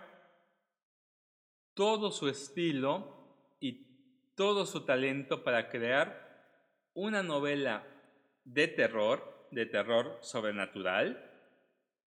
todo 1.75 2.11
su 2.11 2.29
estilo 2.29 3.15
y 3.61 3.87
todo 4.35 4.67
su 4.67 4.85
talento 4.85 5.45
para 5.45 5.69
crear 5.69 6.27
una 6.95 7.23
novela 7.23 7.87
de 8.45 8.69
terror, 8.69 9.49
de 9.51 9.67
terror 9.67 10.19
sobrenatural, 10.23 11.23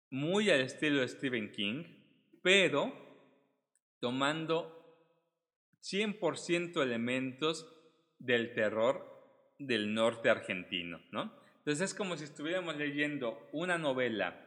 muy 0.09 0.49
al 0.49 0.61
estilo 0.61 1.01
de 1.01 1.07
Stephen 1.07 1.51
King, 1.51 1.83
pero 2.41 2.93
tomando 3.99 4.71
100% 5.81 6.81
elementos 6.81 7.71
del 8.19 8.53
terror 8.53 9.13
del 9.57 9.93
norte 9.93 10.29
argentino, 10.29 11.01
¿no? 11.11 11.33
Entonces 11.57 11.91
es 11.91 11.93
como 11.95 12.15
si 12.17 12.25
estuviéramos 12.25 12.75
leyendo 12.75 13.47
una 13.51 13.77
novela 13.77 14.39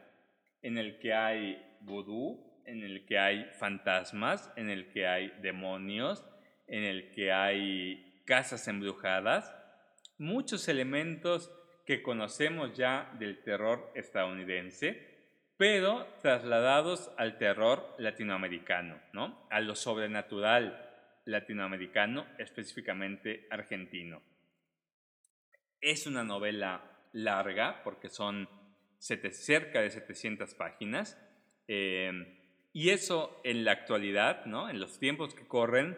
en 0.61 0.77
el 0.77 0.99
que 0.99 1.13
hay 1.13 1.68
vudú, 1.81 2.61
en 2.65 2.83
el 2.83 3.05
que 3.05 3.17
hay 3.17 3.45
fantasmas, 3.57 4.51
en 4.55 4.69
el 4.69 4.89
que 4.89 5.07
hay 5.07 5.29
demonios, 5.41 6.25
en 6.67 6.83
el 6.83 7.11
que 7.11 7.31
hay 7.31 8.21
casas 8.25 8.67
embrujadas, 8.67 9.55
muchos 10.17 10.67
elementos 10.67 11.51
que 11.85 12.03
conocemos 12.03 12.77
ya 12.77 13.11
del 13.17 13.41
terror 13.41 13.91
estadounidense, 13.95 15.09
pero 15.57 16.05
trasladados 16.21 17.11
al 17.17 17.37
terror 17.37 17.95
latinoamericano, 17.97 19.01
¿no? 19.13 19.47
a 19.49 19.59
lo 19.59 19.75
sobrenatural 19.75 20.89
latinoamericano, 21.25 22.27
específicamente 22.37 23.47
argentino. 23.49 24.21
Es 25.81 26.07
una 26.07 26.23
novela 26.23 26.83
larga, 27.13 27.81
porque 27.83 28.09
son 28.09 28.47
cerca 28.99 29.81
de 29.81 29.89
700 29.89 30.53
páginas. 30.55 31.17
Eh, 31.71 32.11
y 32.73 32.89
eso 32.89 33.39
en 33.43 33.63
la 33.63 33.73
actualidad, 33.73 34.45
¿no? 34.45 34.69
en 34.69 34.79
los 34.79 34.97
tiempos 34.97 35.35
que 35.35 35.47
corren, 35.47 35.95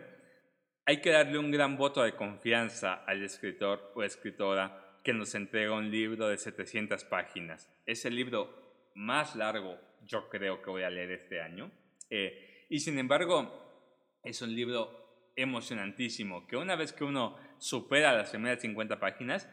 hay 0.85 0.99
que 0.99 1.11
darle 1.11 1.37
un 1.37 1.49
gran 1.49 1.77
voto 1.77 2.03
de 2.03 2.15
confianza 2.15 3.05
al 3.05 3.23
escritor 3.23 3.93
o 3.95 4.03
escritora 4.03 4.99
que 5.01 5.13
nos 5.13 5.33
entrega 5.33 5.73
un 5.73 5.89
libro 5.89 6.27
de 6.27 6.37
700 6.37 7.05
páginas. 7.05 7.71
Es 7.85 8.03
el 8.03 8.15
libro 8.17 8.91
más 8.95 9.37
largo, 9.37 9.77
yo 10.05 10.27
creo 10.27 10.61
que 10.61 10.69
voy 10.69 10.83
a 10.83 10.89
leer 10.89 11.11
este 11.11 11.41
año. 11.41 11.71
Eh, 12.09 12.65
y 12.69 12.79
sin 12.81 12.99
embargo, 12.99 14.19
es 14.23 14.41
un 14.41 14.53
libro 14.53 15.31
emocionantísimo, 15.37 16.47
que 16.47 16.57
una 16.57 16.75
vez 16.75 16.91
que 16.91 17.05
uno 17.05 17.37
supera 17.59 18.13
las 18.13 18.31
primeras 18.31 18.61
50 18.61 18.99
páginas, 18.99 19.49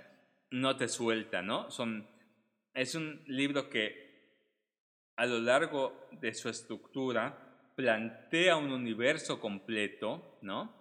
no 0.50 0.76
te 0.76 0.88
suelta, 0.88 1.42
¿no? 1.42 1.70
Son, 1.70 2.08
es 2.74 2.96
un 2.96 3.22
libro 3.26 3.70
que 3.70 4.07
a 5.18 5.26
lo 5.26 5.40
largo 5.40 6.08
de 6.12 6.32
su 6.32 6.48
estructura 6.48 7.36
plantea 7.74 8.56
un 8.56 8.70
universo 8.70 9.40
completo, 9.40 10.38
¿no? 10.42 10.72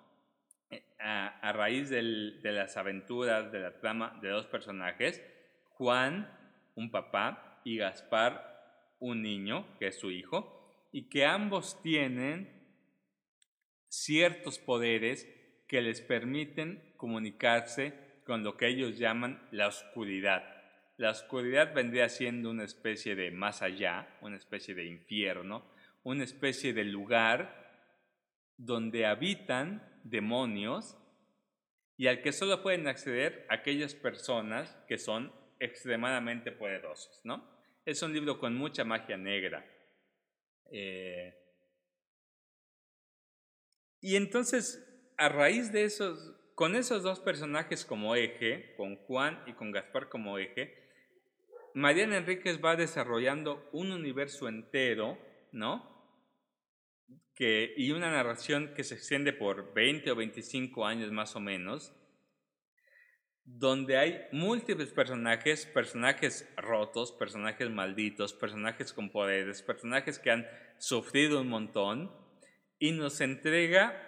Eh, 0.69 0.83
a, 0.99 1.51
raíz 1.53 1.89
de 1.89 2.51
las 2.51 2.77
aventuras 2.77 3.51
de 3.51 3.59
la 3.59 3.79
trama 3.79 4.19
de 4.21 4.29
dos 4.29 4.45
personajes, 4.45 5.23
Juan, 5.69 6.31
un 6.75 6.91
papá, 6.91 7.61
y 7.63 7.77
Gaspar, 7.77 8.95
un 8.99 9.23
niño, 9.23 9.65
que 9.79 9.88
es 9.88 9.99
su 9.99 10.11
hijo, 10.11 10.88
y 10.91 11.09
que 11.09 11.25
ambos 11.25 11.81
tienen 11.81 12.63
ciertos 13.89 14.59
poderes 14.59 15.27
que 15.67 15.81
les 15.81 15.99
permiten 15.99 16.93
comunicarse 16.95 18.21
con 18.23 18.43
lo 18.43 18.55
que 18.55 18.67
ellos 18.67 18.99
llaman 18.99 19.47
la 19.51 19.67
oscuridad. 19.67 20.57
La 20.98 21.12
oscuridad 21.12 21.76
vendría 21.76 22.10
siendo 22.10 22.50
una 22.50 22.64
especie 22.64 23.16
de 23.16 23.30
más 23.30 23.62
allá, 23.62 24.18
una 24.22 24.36
especie 24.36 24.74
de 24.74 24.86
infierno, 24.86 25.64
una 26.04 26.24
especie 26.24 26.74
de 26.74 26.84
lugar 26.86 27.68
donde 28.58 29.06
habitan 29.06 30.02
demonios 30.04 30.98
y 31.98 32.08
al 32.08 32.24
que 32.24 32.32
solo 32.32 32.64
pueden 32.64 32.88
acceder 32.88 33.45
aquellas 33.50 33.93
personas 33.93 34.76
que 34.88 34.98
son 34.98 35.32
extremadamente 35.60 36.52
poderosos, 36.52 37.22
¿no? 37.24 37.48
Es 37.86 38.02
un 38.02 38.14
libro 38.14 38.39
con 38.39 38.56
mucha 38.56 38.84
magia 38.84 39.18
negra. 39.18 39.66
Eh, 40.72 41.36
y 44.02 44.16
entonces, 44.16 44.84
a 45.18 45.30
raíz 45.30 45.72
de 45.72 45.84
esos, 45.84 46.36
con 46.56 46.76
esos 46.76 47.04
dos 47.04 47.20
personajes 47.20 47.86
como 47.86 48.16
eje, 48.16 48.74
con 48.78 48.95
Juan 48.95 49.43
y 49.45 49.54
con 49.54 49.72
Gaspar 49.72 50.10
como 50.10 50.39
eje, 50.39 50.86
Mariana 51.78 52.17
Enríquez 52.17 52.59
va 52.59 52.75
desarrollando 52.75 53.69
un 53.71 53.91
universo 53.91 54.47
entero, 54.47 55.15
¿no? 55.51 55.95
Y 57.38 57.91
una 57.91 58.09
narración 58.09 58.73
que 58.73 58.84
se 58.84 58.95
extiende 58.95 59.32
por 59.32 59.75
20 59.75 60.09
o 60.09 60.15
25 60.15 60.88
años 60.88 61.11
más 61.11 61.36
o 61.36 61.39
menos, 61.39 61.93
donde 63.43 63.95
hay 63.95 64.25
múltiples 64.32 64.91
personajes, 64.91 65.67
personajes 65.67 66.51
rotos, 66.57 67.11
personajes 67.11 67.69
malditos, 67.69 68.34
personajes 68.34 68.91
con 68.91 69.11
poderes, 69.11 69.61
personajes 69.61 70.17
que 70.17 70.32
han 70.32 70.47
sufrido 70.80 71.41
un 71.41 71.49
montón, 71.49 72.11
y 72.80 72.91
nos 72.91 73.21
entrega 73.21 74.03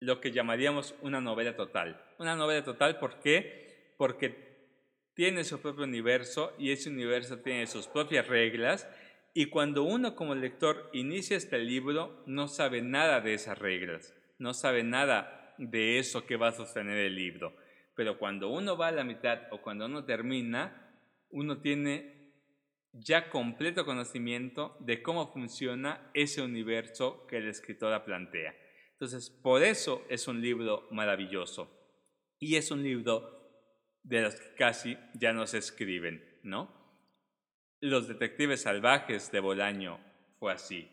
lo 0.00 0.22
que 0.22 0.32
llamaríamos 0.32 0.94
una 1.02 1.20
novela 1.20 1.54
total. 1.54 2.02
Una 2.18 2.34
novela 2.34 2.64
total, 2.64 2.98
¿por 2.98 3.20
qué? 3.20 3.92
Porque 3.98 4.47
tiene 5.18 5.42
su 5.42 5.60
propio 5.60 5.82
universo 5.82 6.54
y 6.60 6.70
ese 6.70 6.90
universo 6.90 7.40
tiene 7.40 7.66
sus 7.66 7.88
propias 7.88 8.28
reglas 8.28 8.88
y 9.34 9.46
cuando 9.46 9.82
uno 9.82 10.14
como 10.14 10.36
lector 10.36 10.88
inicia 10.92 11.36
este 11.36 11.58
libro 11.58 12.22
no 12.26 12.46
sabe 12.46 12.82
nada 12.82 13.20
de 13.20 13.34
esas 13.34 13.58
reglas, 13.58 14.14
no 14.38 14.54
sabe 14.54 14.84
nada 14.84 15.56
de 15.58 15.98
eso 15.98 16.24
que 16.24 16.36
va 16.36 16.50
a 16.50 16.52
sostener 16.52 16.98
el 16.98 17.16
libro. 17.16 17.52
Pero 17.96 18.16
cuando 18.16 18.48
uno 18.48 18.76
va 18.76 18.86
a 18.86 18.92
la 18.92 19.02
mitad 19.02 19.40
o 19.50 19.60
cuando 19.60 19.86
uno 19.86 20.04
termina, 20.04 20.88
uno 21.30 21.60
tiene 21.60 22.30
ya 22.92 23.28
completo 23.28 23.84
conocimiento 23.84 24.76
de 24.78 25.02
cómo 25.02 25.32
funciona 25.32 26.12
ese 26.14 26.42
universo 26.42 27.26
que 27.26 27.40
la 27.40 27.50
escritora 27.50 28.04
plantea. 28.04 28.54
Entonces, 28.92 29.30
por 29.30 29.64
eso 29.64 30.04
es 30.08 30.28
un 30.28 30.40
libro 30.40 30.86
maravilloso. 30.92 31.74
Y 32.38 32.54
es 32.54 32.70
un 32.70 32.84
libro 32.84 33.37
de 34.02 34.22
los 34.22 34.34
que 34.36 34.54
casi 34.54 34.98
ya 35.14 35.32
no 35.32 35.46
se 35.46 35.58
escriben, 35.58 36.24
¿no? 36.42 36.72
Los 37.80 38.08
detectives 38.08 38.62
salvajes 38.62 39.30
de 39.30 39.40
Bolaño 39.40 40.00
fue 40.38 40.52
así. 40.52 40.90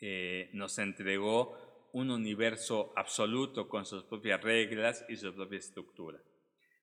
Eh, 0.00 0.50
nos 0.52 0.78
entregó 0.78 1.90
un 1.92 2.10
universo 2.10 2.92
absoluto 2.96 3.68
con 3.68 3.84
sus 3.84 4.04
propias 4.04 4.42
reglas 4.42 5.04
y 5.08 5.16
su 5.16 5.34
propia 5.34 5.58
estructura. 5.58 6.20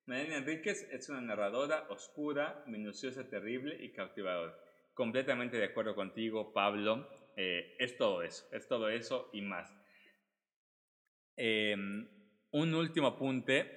Mariana 0.06 0.38
Enríquez 0.38 0.88
es 0.92 1.10
una 1.10 1.20
narradora 1.20 1.88
oscura, 1.90 2.64
minuciosa, 2.68 3.28
terrible 3.28 3.78
y 3.84 3.92
cautivadora. 3.92 4.58
Completamente 4.94 5.58
de 5.58 5.66
acuerdo 5.66 5.96
contigo, 5.96 6.54
Pablo. 6.54 7.10
Eh, 7.36 7.76
es 7.78 7.98
todo 7.98 8.22
eso, 8.24 8.48
es 8.52 8.68
todo 8.68 8.90
eso 8.90 9.30
y 9.34 9.42
más. 9.42 9.72
Em, 11.36 12.08
un 12.52 12.74
último 12.74 13.08
apunte 13.08 13.77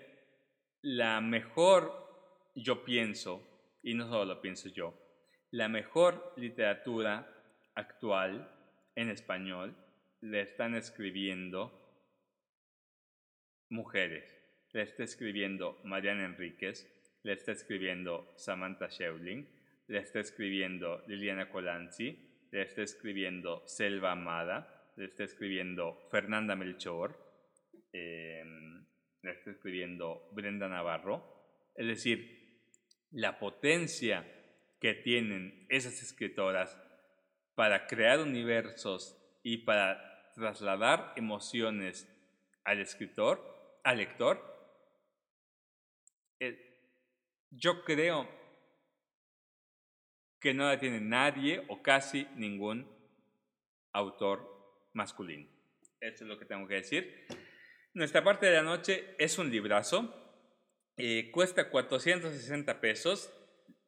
la 0.82 1.20
mejor, 1.20 2.52
yo 2.54 2.84
pienso, 2.84 3.46
y 3.82 3.94
no 3.94 4.08
solo 4.08 4.34
lo 4.34 4.40
pienso 4.40 4.68
yo, 4.68 4.94
la 5.50 5.68
mejor 5.68 6.32
literatura 6.36 7.28
actual 7.74 8.48
en 8.94 9.10
español 9.10 9.76
le 10.20 10.42
están 10.42 10.74
escribiendo 10.74 11.80
mujeres. 13.68 14.36
Le 14.72 14.82
está 14.82 15.02
escribiendo 15.02 15.80
Mariana 15.84 16.24
Enríquez, 16.24 16.86
le 17.22 17.32
está 17.32 17.52
escribiendo 17.52 18.32
Samantha 18.36 18.88
Scheuling, 18.90 19.46
le 19.88 19.98
está 19.98 20.20
escribiendo 20.20 21.02
Liliana 21.08 21.50
Colanzi, 21.50 22.46
le 22.50 22.62
está 22.62 22.82
escribiendo 22.82 23.66
Selva 23.66 24.12
Amada, 24.12 24.92
le 24.96 25.06
está 25.06 25.24
escribiendo 25.24 25.98
Fernanda 26.10 26.54
Melchor. 26.54 27.16
Em, 27.92 28.69
la 29.22 29.32
está 29.32 29.50
escribiendo 29.50 30.28
Brenda 30.32 30.68
Navarro. 30.68 31.24
Es 31.74 31.86
decir, 31.86 32.40
la 33.10 33.38
potencia 33.38 34.26
que 34.80 34.94
tienen 34.94 35.66
esas 35.68 36.02
escritoras 36.02 36.78
para 37.54 37.86
crear 37.86 38.20
universos 38.20 39.16
y 39.42 39.58
para 39.58 40.32
trasladar 40.34 41.12
emociones 41.16 42.08
al 42.64 42.80
escritor, 42.80 43.80
al 43.84 43.98
lector, 43.98 44.38
eh, 46.38 46.78
yo 47.50 47.84
creo 47.84 48.28
que 50.40 50.54
no 50.54 50.66
la 50.66 50.78
tiene 50.78 51.00
nadie 51.00 51.64
o 51.68 51.82
casi 51.82 52.26
ningún 52.36 52.88
autor 53.92 54.88
masculino. 54.94 55.48
Eso 56.00 56.24
es 56.24 56.28
lo 56.28 56.38
que 56.38 56.46
tengo 56.46 56.66
que 56.66 56.76
decir. 56.76 57.26
Nuestra 57.92 58.22
parte 58.22 58.46
de 58.46 58.52
la 58.52 58.62
noche 58.62 59.16
es 59.18 59.36
un 59.38 59.50
librazo. 59.50 60.14
Eh, 60.96 61.32
cuesta 61.32 61.70
460 61.70 62.80
pesos. 62.80 63.32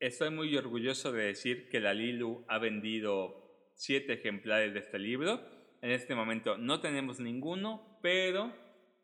Estoy 0.01 0.31
muy 0.31 0.57
orgulloso 0.57 1.13
de 1.13 1.27
decir 1.27 1.69
que 1.69 1.79
la 1.79 1.95
Lilu 1.95 2.45
ha 2.49 2.59
vendido 2.59 3.71
7 3.77 4.13
ejemplares 4.13 4.75
de 4.75 4.81
este 4.81 4.99
libro. 4.99 5.41
En 5.83 5.93
este 5.93 6.17
momento 6.17 6.59
no 6.59 6.81
tenemos 6.81 7.21
ninguno, 7.21 8.01
pero 8.03 8.53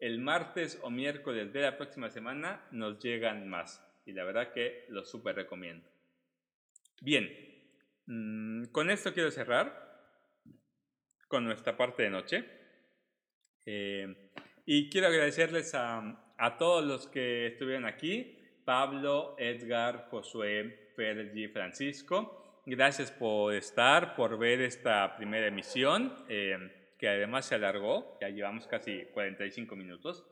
el 0.01 0.19
martes 0.19 0.81
o 0.83 0.91
miércoles 0.91 1.53
de 1.53 1.61
la 1.61 1.77
próxima 1.77 2.11
semana 2.11 2.67
nos 2.73 2.99
llegan 2.99 3.49
más. 3.49 3.81
Y 4.05 4.13
la 4.15 4.25
verdad 4.25 4.53
que 4.53 4.85
lo 4.89 5.05
súper 5.05 5.37
recomiendo. 5.37 5.89
Bien, 7.01 7.31
mm, 8.07 8.65
con 8.73 8.91
esto 8.91 9.15
quiero 9.15 9.31
cerrar 9.31 9.87
con 11.29 11.45
nuestra 11.45 11.77
parte 11.77 12.03
de 12.03 12.11
noche. 12.11 12.45
Eh, 13.65 14.29
y 14.71 14.91
quiero 14.91 15.07
agradecerles 15.07 15.75
a, 15.75 16.35
a 16.37 16.59
todos 16.59 16.85
los 16.85 17.07
que 17.07 17.47
estuvieron 17.47 17.87
aquí, 17.87 18.37
Pablo, 18.67 19.35
Edgar, 19.39 20.09
Josué, 20.11 20.91
Fergi, 20.95 21.49
Francisco. 21.49 22.61
Gracias 22.67 23.11
por 23.11 23.55
estar, 23.55 24.15
por 24.15 24.39
ver 24.39 24.61
esta 24.61 25.17
primera 25.17 25.47
emisión, 25.47 26.15
eh, 26.29 26.93
que 26.99 27.09
además 27.09 27.47
se 27.47 27.55
alargó, 27.55 28.19
ya 28.21 28.29
llevamos 28.29 28.67
casi 28.67 29.07
45 29.15 29.75
minutos. 29.75 30.27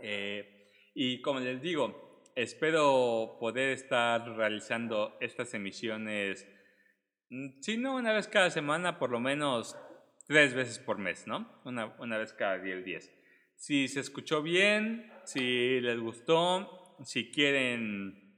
Eh, 0.00 0.64
y 0.94 1.20
como 1.20 1.40
les 1.40 1.60
digo, 1.60 2.22
espero 2.34 3.36
poder 3.38 3.72
estar 3.72 4.26
realizando 4.38 5.18
estas 5.20 5.52
emisiones, 5.52 6.48
mm, 7.28 7.60
si 7.60 7.76
no 7.76 7.96
una 7.96 8.14
vez 8.14 8.26
cada 8.26 8.48
semana, 8.48 8.98
por 8.98 9.10
lo 9.10 9.20
menos 9.20 9.76
tres 10.26 10.54
veces 10.54 10.78
por 10.78 10.96
mes, 10.96 11.26
¿no? 11.26 11.60
Una, 11.66 11.94
una 11.98 12.16
vez 12.16 12.32
cada 12.32 12.56
10 12.56 12.86
días 12.86 13.10
si 13.60 13.88
se 13.88 14.00
escuchó 14.00 14.42
bien, 14.42 15.12
si 15.24 15.82
les 15.82 16.00
gustó, 16.00 16.96
si 17.04 17.30
quieren 17.30 18.30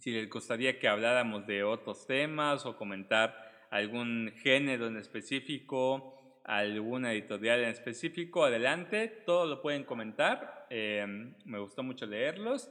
si 0.00 0.10
les 0.10 0.28
gustaría 0.28 0.80
que 0.80 0.88
habláramos 0.88 1.46
de 1.46 1.62
otros 1.62 2.08
temas 2.08 2.66
o 2.66 2.76
comentar 2.76 3.68
algún 3.70 4.32
género 4.42 4.88
en 4.88 4.96
específico, 4.96 6.40
alguna 6.42 7.12
editorial 7.12 7.60
en 7.60 7.68
específico, 7.68 8.44
adelante, 8.44 9.22
todo 9.24 9.46
lo 9.46 9.62
pueden 9.62 9.84
comentar. 9.84 10.66
Em, 10.70 11.36
me 11.44 11.60
gustó 11.60 11.84
mucho 11.84 12.04
leerlos. 12.06 12.68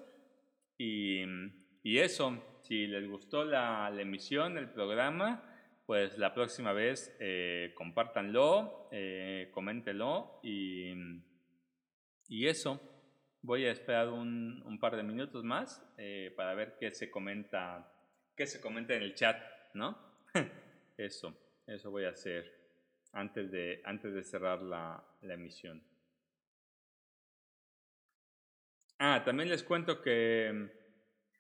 Y, 0.78 1.24
eso, 1.86 2.38
si 2.64 2.86
les 2.86 3.08
gustó 3.08 3.46
la, 3.46 3.90
emisión, 3.98 4.58
el 4.58 4.70
programa, 4.70 5.42
pues 5.86 6.18
la 6.18 6.34
próxima 6.34 6.74
vez 6.74 7.16
eh, 7.22 7.72
compártanlo, 7.76 8.90
eh, 8.92 9.50
coméntenlo 9.54 10.42
y, 10.44 10.92
y 12.34 12.48
eso. 12.48 12.82
Voy 13.44 13.66
a 13.66 13.72
esperar 13.72 14.10
un, 14.10 14.64
un 14.66 14.80
par 14.80 14.96
de 14.96 15.04
minutos 15.04 15.44
más 15.44 15.86
eh, 15.98 16.34
para 16.36 16.56
ver 16.56 16.78
qué 16.80 16.92
se 16.92 17.12
comenta, 17.12 17.94
qué 18.36 18.48
se 18.48 18.60
comenta 18.60 18.96
en 18.96 19.04
el 19.04 19.14
chat, 19.14 19.40
¿no? 19.76 19.96
eso, 20.98 21.38
eso 21.68 21.92
voy 21.92 22.06
a 22.06 22.10
hacer 22.10 22.52
antes 23.12 23.52
de, 23.52 23.82
antes 23.86 24.16
de 24.16 24.24
cerrar 24.24 24.64
la, 24.64 25.04
la 25.22 25.34
emisión. 25.36 25.84
Ah, 28.98 29.22
también 29.24 29.50
les 29.50 29.62
cuento 29.62 30.02
que, 30.02 30.72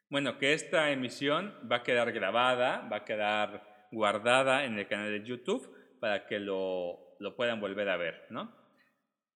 bueno, 0.10 0.38
que 0.38 0.54
esta 0.54 0.92
emisión 0.92 1.58
va 1.72 1.78
a 1.78 1.84
quedar 1.84 2.12
grabada, 2.12 2.88
va 2.88 2.98
a 2.98 3.06
quedar 3.06 3.88
guardada 3.92 4.66
en 4.66 4.78
el 4.78 4.88
canal 4.88 5.10
de 5.10 5.26
YouTube 5.26 5.98
para 6.00 6.28
que 6.28 6.38
lo, 6.40 7.16
lo 7.18 7.36
puedan 7.36 7.60
volver 7.60 7.90
a 7.90 7.98
ver, 7.98 8.28
¿no? 8.30 8.63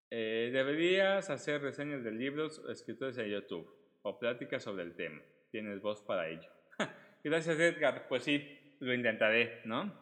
Eh, 0.09 0.49
deberías 0.53 1.29
hacer 1.29 1.61
reseñas 1.61 2.03
de 2.03 2.11
libros 2.11 2.61
escritores 2.69 3.17
en 3.17 3.27
YouTube 3.27 3.69
o 4.03 4.17
pláticas 4.17 4.63
sobre 4.63 4.83
el 4.83 4.95
tema. 4.95 5.21
Tienes 5.51 5.81
voz 5.81 6.01
para 6.01 6.29
ello. 6.29 6.49
Gracias 7.23 7.59
Edgar. 7.59 8.07
Pues 8.07 8.23
sí, 8.23 8.75
lo 8.79 8.93
intentaré, 8.93 9.61
¿no? 9.65 9.93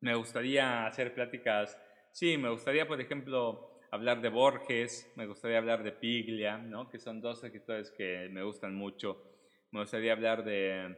Me 0.00 0.14
gustaría 0.14 0.86
hacer 0.86 1.14
pláticas. 1.14 1.80
Sí, 2.12 2.36
me 2.36 2.50
gustaría, 2.50 2.86
por 2.86 3.00
ejemplo, 3.00 3.80
hablar 3.90 4.20
de 4.20 4.28
Borges, 4.28 5.10
me 5.16 5.26
gustaría 5.26 5.58
hablar 5.58 5.82
de 5.82 5.92
Piglia, 5.92 6.58
¿no? 6.58 6.88
Que 6.88 6.98
son 6.98 7.20
dos 7.20 7.42
escritores 7.42 7.90
que 7.90 8.28
me 8.30 8.42
gustan 8.42 8.74
mucho. 8.74 9.24
Me 9.70 9.80
gustaría 9.80 10.12
hablar 10.12 10.44
de, 10.44 10.96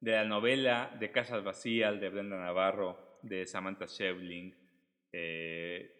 de 0.00 0.12
la 0.12 0.24
novela 0.24 0.94
de 0.98 1.10
Casas 1.10 1.42
Vacías 1.42 2.00
de 2.00 2.08
Brenda 2.08 2.38
Navarro, 2.38 3.18
de 3.22 3.46
Samantha 3.46 3.86
Shevling. 3.86 4.54
Eh, 5.12 5.97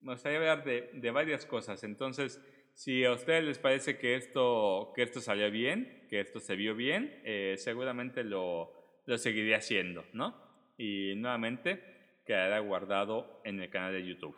me 0.00 0.12
gustaría 0.12 0.38
hablar 0.38 0.64
de, 0.64 1.10
varias 1.10 1.46
cosas. 1.46 1.84
Entonces, 1.84 2.40
si 2.74 3.04
a 3.04 3.12
ustedes 3.12 3.44
les 3.44 3.58
parece 3.58 3.98
que 3.98 4.14
esto, 4.14 4.92
que 4.94 5.02
esto 5.02 5.20
salió 5.20 5.50
bien, 5.50 6.06
que 6.08 6.20
esto 6.20 6.40
se 6.40 6.56
vio 6.56 6.74
bien, 6.74 7.20
eh, 7.24 7.56
seguramente 7.58 8.24
lo, 8.24 8.72
lo 9.06 9.18
seguiré 9.18 9.54
haciendo, 9.54 10.04
¿no? 10.12 10.36
Y 10.76 11.14
nuevamente 11.16 12.20
quedará 12.24 12.60
guardado 12.60 13.40
en 13.44 13.60
el 13.60 13.70
canal 13.70 13.92
de 13.92 14.06
YouTube. 14.06 14.36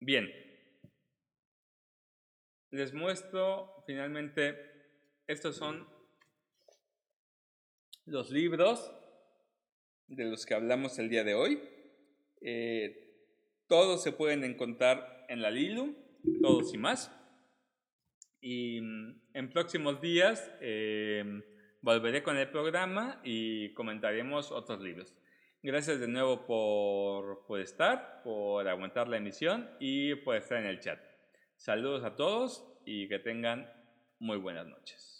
Bien. 0.00 0.30
Les 2.70 2.92
muestro 2.92 3.82
finalmente, 3.86 4.56
estos 5.26 5.56
son 5.56 5.88
los 8.06 8.30
libros 8.30 8.92
de 10.08 10.24
los 10.24 10.44
que 10.44 10.54
hablamos 10.54 10.98
el 10.98 11.08
día 11.08 11.24
de 11.24 11.34
hoy. 11.34 11.60
Eh, 12.40 13.09
todos 13.70 14.02
se 14.02 14.10
pueden 14.10 14.42
encontrar 14.42 15.24
en 15.28 15.40
la 15.40 15.50
Lilu, 15.50 15.96
todos 16.42 16.74
y 16.74 16.78
más. 16.78 17.16
Y 18.40 18.80
mm, 18.80 19.20
en 19.34 19.50
próximos 19.50 20.00
días 20.00 20.50
eh, 20.60 21.24
volveré 21.80 22.24
con 22.24 22.36
el 22.36 22.50
programa 22.50 23.20
y 23.22 23.72
comentaremos 23.74 24.50
otros 24.50 24.80
libros. 24.80 25.14
Gracias 25.62 26.00
de 26.00 26.08
nuevo 26.08 26.46
por, 26.46 27.46
por 27.46 27.60
estar, 27.60 28.22
por 28.24 28.66
aguantar 28.66 29.06
la 29.06 29.18
emisión 29.18 29.70
y 29.78 30.16
por 30.16 30.34
estar 30.34 30.58
en 30.58 30.66
el 30.66 30.80
chat. 30.80 30.98
Saludos 31.56 32.02
a 32.02 32.16
todos 32.16 32.66
y 32.84 33.08
que 33.08 33.20
tengan 33.20 33.70
muy 34.18 34.38
buenas 34.38 34.66
noches. 34.66 35.19